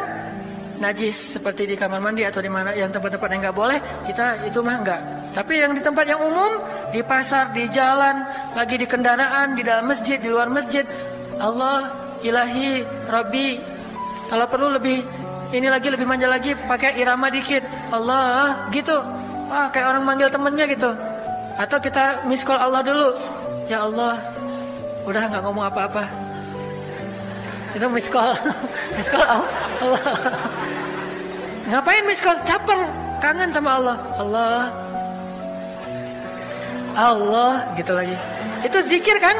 najis 0.81 1.37
seperti 1.37 1.69
di 1.69 1.77
kamar 1.77 2.01
mandi 2.01 2.25
atau 2.25 2.41
di 2.41 2.49
mana 2.49 2.73
yang 2.73 2.89
tempat-tempat 2.89 3.29
yang 3.29 3.41
nggak 3.51 3.59
boleh, 3.59 3.79
kita 4.07 4.47
itu 4.47 4.63
mah 4.63 4.77
nggak. 4.81 5.01
Tapi 5.35 5.53
yang 5.59 5.73
di 5.75 5.83
tempat 5.83 6.07
yang 6.07 6.23
umum, 6.23 6.63
di 6.95 7.03
pasar, 7.03 7.51
di 7.51 7.67
jalan, 7.71 8.23
lagi 8.55 8.79
di 8.79 8.87
kendaraan, 8.87 9.59
di 9.59 9.63
dalam 9.67 9.91
masjid, 9.91 10.19
di 10.23 10.31
luar 10.31 10.47
masjid, 10.47 10.87
Allah, 11.39 11.95
Ilahi, 12.21 12.85
Rabbi, 13.09 13.49
kalau 14.29 14.47
perlu 14.47 14.77
lebih 14.77 15.03
ini 15.51 15.67
lagi 15.67 15.91
lebih 15.91 16.07
manja 16.07 16.31
lagi 16.31 16.55
pakai 16.55 16.95
irama 16.99 17.27
dikit. 17.27 17.67
Allah 17.91 18.71
gitu. 18.71 18.95
Ah 19.51 19.67
kayak 19.75 19.97
orang 19.97 20.03
manggil 20.07 20.31
temennya 20.31 20.67
gitu. 20.71 20.91
Atau 21.59 21.83
kita 21.83 22.23
miss 22.31 22.47
call 22.47 22.63
Allah 22.63 22.83
dulu. 22.87 23.09
Ya 23.67 23.83
Allah 23.83 24.19
udah 25.07 25.23
nggak 25.27 25.43
ngomong 25.43 25.67
apa-apa. 25.67 26.07
Itu 27.75 27.87
miss 27.91 28.11
call. 28.11 28.35
Miss 28.99 29.07
call 29.07 29.23
Allah. 29.23 30.03
Ngapain 31.71 32.03
miss 32.03 32.19
call? 32.19 32.39
Caper 32.43 32.79
kangen 33.23 33.51
sama 33.55 33.79
Allah. 33.79 33.97
Allah. 34.19 34.63
Allah 36.99 37.55
gitu 37.79 37.95
lagi. 37.95 38.19
Itu 38.67 38.83
zikir 38.83 39.23
kan 39.23 39.39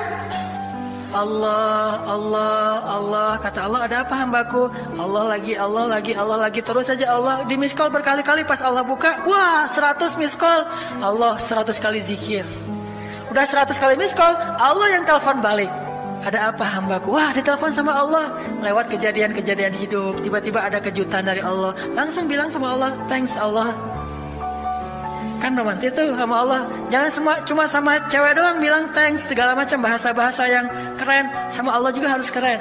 Allah, 1.11 2.07
Allah, 2.07 2.71
Allah. 2.87 3.31
Kata 3.43 3.67
Allah, 3.67 3.81
ada 3.87 3.97
apa 4.07 4.15
hambaku? 4.15 4.71
Allah 4.95 5.37
lagi, 5.37 5.59
Allah 5.59 5.85
lagi, 5.91 6.13
Allah 6.15 6.39
lagi. 6.39 6.63
Terus 6.63 6.87
saja 6.87 7.11
Allah 7.11 7.43
di 7.45 7.59
miss 7.59 7.75
call 7.75 7.91
berkali-kali. 7.91 8.47
Pas 8.47 8.63
Allah 8.63 8.87
buka, 8.87 9.27
wah 9.27 9.67
100 9.67 10.15
miss 10.17 10.39
call. 10.39 10.67
Allah 11.03 11.35
100 11.39 11.77
kali 11.83 11.99
zikir. 11.99 12.47
Udah 13.31 13.47
100 13.47 13.75
kali 13.79 13.95
miss 13.99 14.15
call, 14.15 14.35
Allah 14.39 14.87
yang 14.95 15.03
telepon 15.03 15.43
balik. 15.43 15.71
Ada 16.21 16.53
apa 16.53 16.65
hambaku? 16.69 17.17
Wah 17.17 17.33
ditelepon 17.33 17.73
sama 17.73 17.97
Allah 17.97 18.37
Lewat 18.61 18.93
kejadian-kejadian 18.93 19.73
hidup 19.73 20.21
Tiba-tiba 20.21 20.61
ada 20.61 20.77
kejutan 20.77 21.25
dari 21.25 21.41
Allah 21.41 21.73
Langsung 21.97 22.29
bilang 22.29 22.53
sama 22.53 22.77
Allah 22.77 22.93
Thanks 23.09 23.41
Allah 23.41 23.73
Kan 25.41 25.57
romantis 25.57 25.91
tuh 25.97 26.13
sama 26.13 26.45
Allah. 26.45 26.69
Jangan 26.93 27.11
semua 27.11 27.35
cuma 27.49 27.65
sama 27.65 27.93
cewek 28.13 28.37
doang 28.37 28.61
bilang 28.61 28.93
thanks 28.93 29.25
segala 29.25 29.57
macam 29.57 29.81
bahasa-bahasa 29.81 30.45
yang 30.45 30.69
keren. 31.01 31.33
Sama 31.49 31.73
Allah 31.73 31.91
juga 31.97 32.13
harus 32.13 32.29
keren. 32.29 32.61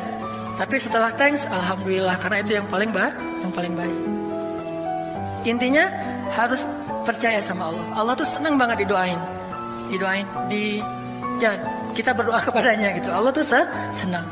Tapi 0.55 0.75
setelah 0.79 1.11
thanks, 1.15 1.43
alhamdulillah 1.47 2.15
karena 2.19 2.43
itu 2.43 2.51
yang 2.55 2.67
paling 2.67 2.91
baik, 2.91 3.15
yang 3.43 3.51
paling 3.51 3.73
baik. 3.75 3.97
Intinya 5.47 5.87
harus 6.35 6.63
percaya 7.03 7.39
sama 7.39 7.71
Allah. 7.71 7.85
Allah 7.95 8.13
tuh 8.15 8.27
senang 8.27 8.59
banget 8.59 8.83
didoain, 8.83 9.19
didoain, 9.87 10.27
di 10.51 10.83
ya 11.39 11.55
kita 11.95 12.11
berdoa 12.11 12.39
kepadanya 12.47 12.95
gitu. 12.95 13.11
Allah 13.11 13.31
tuh 13.31 13.43
senang. 13.95 14.27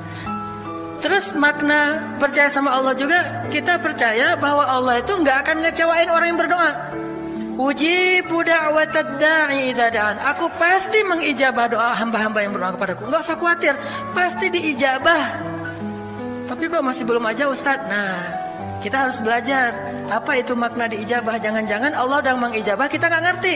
Terus 0.97 1.31
makna 1.37 2.03
percaya 2.17 2.49
sama 2.49 2.73
Allah 2.73 2.97
juga 2.97 3.47
kita 3.53 3.77
percaya 3.79 4.33
bahwa 4.35 4.65
Allah 4.65 4.99
itu 4.99 5.13
nggak 5.13 5.37
akan 5.45 5.55
ngecewain 5.63 6.09
orang 6.11 6.27
yang 6.33 6.39
berdoa. 6.39 6.71
Ujibu 7.57 8.45
da'watad 8.45 9.17
da'i 9.17 9.73
idza 9.73 9.89
da'an. 9.89 10.21
Aku 10.21 10.45
pasti 10.61 11.01
mengijabah 11.01 11.65
doa 11.65 11.89
hamba-hamba 11.97 12.45
yang 12.45 12.53
berdoa 12.53 12.77
kepadaku. 12.77 13.09
Enggak 13.09 13.25
usah 13.25 13.37
khawatir, 13.41 13.73
pasti 14.13 14.45
diijabah. 14.53 15.23
Tapi 16.45 16.63
kok 16.69 16.85
masih 16.85 17.03
belum 17.09 17.25
aja 17.25 17.49
Ustaz? 17.49 17.81
Nah, 17.89 18.13
kita 18.85 19.09
harus 19.09 19.17
belajar 19.19 19.73
apa 20.05 20.37
itu 20.37 20.53
makna 20.53 20.85
diijabah. 20.85 21.41
Jangan-jangan 21.41 21.97
Allah 21.97 22.21
udah 22.21 22.35
mengijabah 22.37 22.87
kita 22.93 23.09
nggak 23.09 23.23
ngerti. 23.25 23.55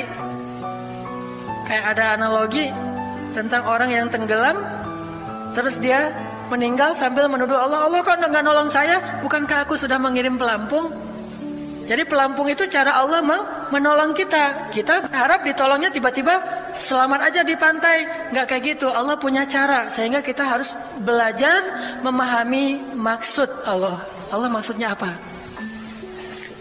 Kayak 1.70 1.86
ada 1.94 2.06
analogi 2.18 2.74
tentang 3.38 3.64
orang 3.70 3.94
yang 3.94 4.10
tenggelam 4.10 4.60
terus 5.54 5.78
dia 5.80 6.12
meninggal 6.52 6.92
sambil 6.98 7.32
menuduh 7.32 7.56
Allah, 7.56 7.88
Allah 7.88 8.02
kok 8.04 8.18
nggak 8.18 8.44
nolong 8.44 8.68
saya? 8.68 9.22
Bukankah 9.24 9.64
aku 9.70 9.78
sudah 9.78 10.02
mengirim 10.02 10.36
pelampung? 10.42 10.92
Jadi 11.92 12.08
pelampung 12.08 12.48
itu 12.48 12.72
cara 12.72 13.04
Allah 13.04 13.20
menolong 13.68 14.16
kita. 14.16 14.72
Kita 14.72 15.04
berharap 15.04 15.44
ditolongnya 15.44 15.92
tiba-tiba 15.92 16.40
selamat 16.80 17.20
aja 17.28 17.44
di 17.44 17.60
pantai. 17.60 18.32
Nggak 18.32 18.46
kayak 18.48 18.64
gitu. 18.64 18.88
Allah 18.88 19.20
punya 19.20 19.44
cara. 19.44 19.92
Sehingga 19.92 20.24
kita 20.24 20.48
harus 20.48 20.72
belajar 21.04 21.60
memahami 22.00 22.96
maksud 22.96 23.68
Allah. 23.68 24.08
Allah 24.32 24.48
maksudnya 24.48 24.96
apa? 24.96 25.20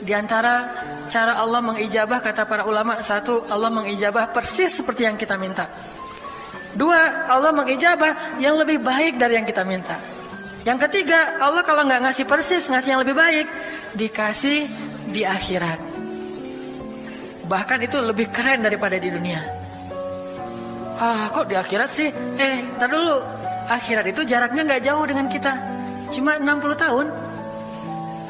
Di 0.03 0.11
antara 0.11 0.67
cara 1.07 1.39
Allah 1.39 1.63
mengijabah 1.63 2.19
kata 2.19 2.51
para 2.51 2.67
ulama. 2.67 2.99
Satu, 2.99 3.47
Allah 3.47 3.71
mengijabah 3.71 4.35
persis 4.35 4.83
seperti 4.83 5.07
yang 5.07 5.15
kita 5.15 5.39
minta. 5.39 5.71
Dua, 6.75 7.31
Allah 7.31 7.55
mengijabah 7.55 8.43
yang 8.43 8.59
lebih 8.59 8.83
baik 8.83 9.15
dari 9.15 9.39
yang 9.39 9.47
kita 9.47 9.63
minta. 9.63 9.95
Yang 10.67 10.91
ketiga, 10.91 11.39
Allah 11.39 11.63
kalau 11.63 11.87
nggak 11.87 12.03
ngasih 12.03 12.27
persis, 12.27 12.67
ngasih 12.67 12.99
yang 12.99 13.01
lebih 13.07 13.15
baik, 13.15 13.47
dikasih 13.95 14.90
di 15.09 15.25
akhirat. 15.25 15.81
Bahkan 17.49 17.79
itu 17.83 17.97
lebih 17.99 18.29
keren 18.29 18.63
daripada 18.63 19.01
di 19.01 19.09
dunia. 19.11 19.41
Ah, 21.01 21.33
kok 21.33 21.49
di 21.49 21.57
akhirat 21.57 21.89
sih? 21.89 22.13
Eh, 22.37 22.57
tar 22.77 22.93
dulu. 22.93 23.25
Akhirat 23.67 24.05
itu 24.13 24.23
jaraknya 24.29 24.63
nggak 24.69 24.83
jauh 24.85 25.05
dengan 25.09 25.27
kita. 25.27 25.57
Cuma 26.13 26.37
60 26.37 26.77
tahun. 26.77 27.07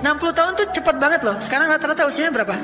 60 0.00 0.38
tahun 0.38 0.52
tuh 0.56 0.66
cepat 0.72 0.96
banget 0.96 1.20
loh. 1.26 1.36
Sekarang 1.42 1.68
rata-rata 1.68 2.08
usianya 2.08 2.32
berapa? 2.32 2.56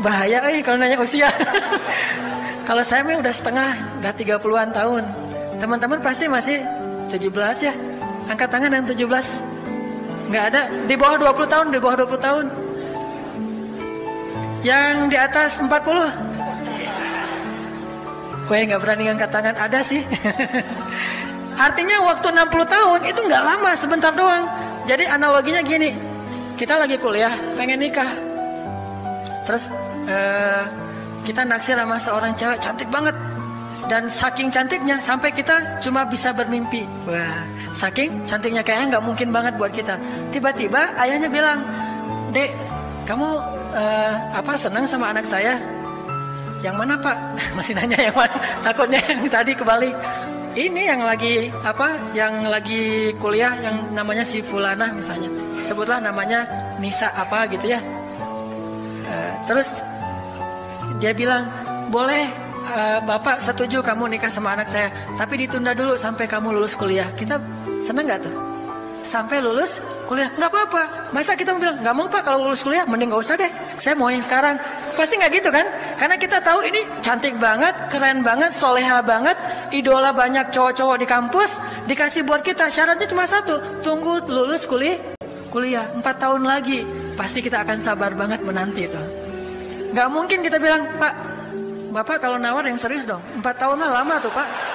Bahaya 0.00 0.48
eh 0.48 0.64
kalau 0.64 0.78
nanya 0.80 0.96
usia. 1.02 1.28
kalau 2.68 2.80
saya 2.86 3.04
mah 3.04 3.20
udah 3.20 3.34
setengah, 3.34 3.70
udah 4.00 4.12
30-an 4.16 4.70
tahun. 4.72 5.04
Teman-teman 5.60 6.00
pasti 6.00 6.24
masih 6.30 6.64
17 7.12 7.28
ya. 7.68 7.74
Angkat 8.32 8.48
tangan 8.48 8.72
yang 8.72 8.86
17 8.88 9.51
nggak 10.32 10.44
ada. 10.48 10.62
Di 10.88 10.96
bawah 10.96 11.20
20 11.20 11.52
tahun 11.52 11.66
di 11.68 11.78
bawah 11.78 11.96
20 12.08 12.16
tahun. 12.16 12.48
Yang 14.64 14.94
di 15.12 15.16
atas 15.20 15.60
40 15.60 15.68
gue 18.42 18.58
nggak 18.68 18.80
berani 18.80 19.02
ngangkat 19.12 19.30
tangan. 19.30 19.54
Ada 19.60 19.80
sih. 19.84 20.00
Artinya 21.64 22.00
waktu 22.08 22.32
60 22.32 22.48
tahun 22.64 23.00
itu 23.06 23.20
nggak 23.20 23.44
lama 23.44 23.70
sebentar 23.76 24.12
doang. 24.16 24.48
Jadi 24.88 25.04
analoginya 25.04 25.60
gini. 25.60 25.92
Kita 26.56 26.80
lagi 26.80 26.96
kuliah 26.96 27.32
pengen 27.54 27.78
nikah. 27.80 28.08
Terus 29.44 29.68
uh, 30.08 30.64
kita 31.22 31.46
naksir 31.46 31.78
sama 31.78 31.96
seorang 32.02 32.32
cewek 32.34 32.58
cantik 32.58 32.88
banget 32.90 33.14
dan 33.92 34.08
saking 34.08 34.48
cantiknya 34.48 34.96
sampai 34.96 35.28
kita 35.36 35.76
cuma 35.84 36.08
bisa 36.08 36.32
bermimpi 36.32 36.88
wah 37.04 37.44
Saking 37.72 38.28
cantiknya 38.28 38.60
kayaknya 38.60 38.96
nggak 38.96 39.04
mungkin 39.04 39.28
banget 39.32 39.56
buat 39.56 39.72
kita. 39.72 39.96
Tiba-tiba 40.28 40.92
ayahnya 41.00 41.28
bilang, 41.32 41.64
Dek, 42.30 42.52
kamu 43.08 43.28
uh, 43.72 44.14
apa 44.36 44.52
senang 44.60 44.84
sama 44.84 45.08
anak 45.08 45.24
saya? 45.24 45.56
Yang 46.60 46.76
mana 46.76 46.94
Pak? 47.00 47.16
Masih 47.56 47.72
nanya 47.72 47.96
yang 47.96 48.16
mana? 48.16 48.36
Takutnya 48.60 49.00
yang 49.08 49.24
tadi 49.32 49.52
kebalik. 49.56 49.96
Ini 50.52 50.82
yang 50.84 51.00
lagi 51.00 51.48
apa? 51.64 52.12
Yang 52.12 52.34
lagi 52.44 52.82
kuliah 53.16 53.56
yang 53.56 53.88
namanya 53.96 54.20
si 54.20 54.44
Fulana 54.44 54.92
misalnya. 54.92 55.32
Sebutlah 55.64 56.04
namanya 56.04 56.44
Nisa 56.76 57.08
apa 57.08 57.48
gitu 57.48 57.72
ya. 57.72 57.80
Uh, 59.08 59.32
terus 59.48 59.80
dia 61.00 61.16
bilang, 61.16 61.48
"Boleh 61.88 62.28
uh, 62.66 62.98
Bapak 63.02 63.42
setuju 63.42 63.82
kamu 63.82 64.16
nikah 64.16 64.30
sama 64.30 64.54
anak 64.54 64.70
saya, 64.70 64.88
tapi 65.18 65.46
ditunda 65.46 65.74
dulu 65.74 65.98
sampai 65.98 66.26
kamu 66.30 66.54
lulus 66.54 66.78
kuliah." 66.78 67.08
Kita 67.14 67.38
senang 67.82 68.06
nggak 68.06 68.20
tuh? 68.24 68.34
Sampai 69.02 69.42
lulus 69.42 69.82
kuliah 70.06 70.30
nggak 70.38 70.50
apa-apa. 70.50 70.82
Masa 71.10 71.34
kita 71.34 71.54
bilang 71.58 71.82
nggak 71.82 71.94
mau 71.94 72.06
pak 72.06 72.22
kalau 72.22 72.46
lulus 72.46 72.62
kuliah 72.62 72.86
mending 72.86 73.10
nggak 73.10 73.22
usah 73.22 73.34
deh. 73.34 73.50
Saya 73.78 73.94
mau 73.98 74.08
yang 74.08 74.22
sekarang. 74.22 74.56
Pasti 74.94 75.18
nggak 75.18 75.32
gitu 75.42 75.48
kan? 75.50 75.66
Karena 75.98 76.16
kita 76.16 76.38
tahu 76.44 76.60
ini 76.68 76.80
cantik 77.02 77.34
banget 77.42 77.74
keren 77.90 78.22
banget 78.22 78.54
soleha 78.54 79.02
banget 79.02 79.34
idola 79.74 80.14
banyak 80.14 80.48
cowok-cowok 80.54 80.96
di 81.02 81.06
kampus 81.06 81.58
dikasih 81.90 82.22
buat 82.22 82.46
kita. 82.46 82.70
Syaratnya 82.70 83.10
cuma 83.10 83.26
satu 83.26 83.82
tunggu 83.82 84.22
lulus 84.30 84.64
kuliah 84.70 84.98
kuliah. 85.50 85.90
Empat 85.98 86.22
tahun 86.22 86.46
lagi 86.46 86.86
pasti 87.14 87.44
kita 87.44 87.62
akan 87.62 87.78
sabar 87.78 88.16
banget 88.16 88.40
menanti 88.40 88.88
itu 88.88 89.02
nggak 89.92 90.08
mungkin 90.08 90.40
kita 90.40 90.56
bilang 90.56 90.88
pak 90.96 91.12
bapak 91.92 92.24
kalau 92.24 92.40
nawar 92.40 92.64
yang 92.64 92.80
serius 92.80 93.04
dong. 93.04 93.20
Empat 93.36 93.60
tahun 93.60 93.76
mah 93.76 93.90
lama 94.02 94.14
tuh 94.18 94.32
pak 94.32 94.71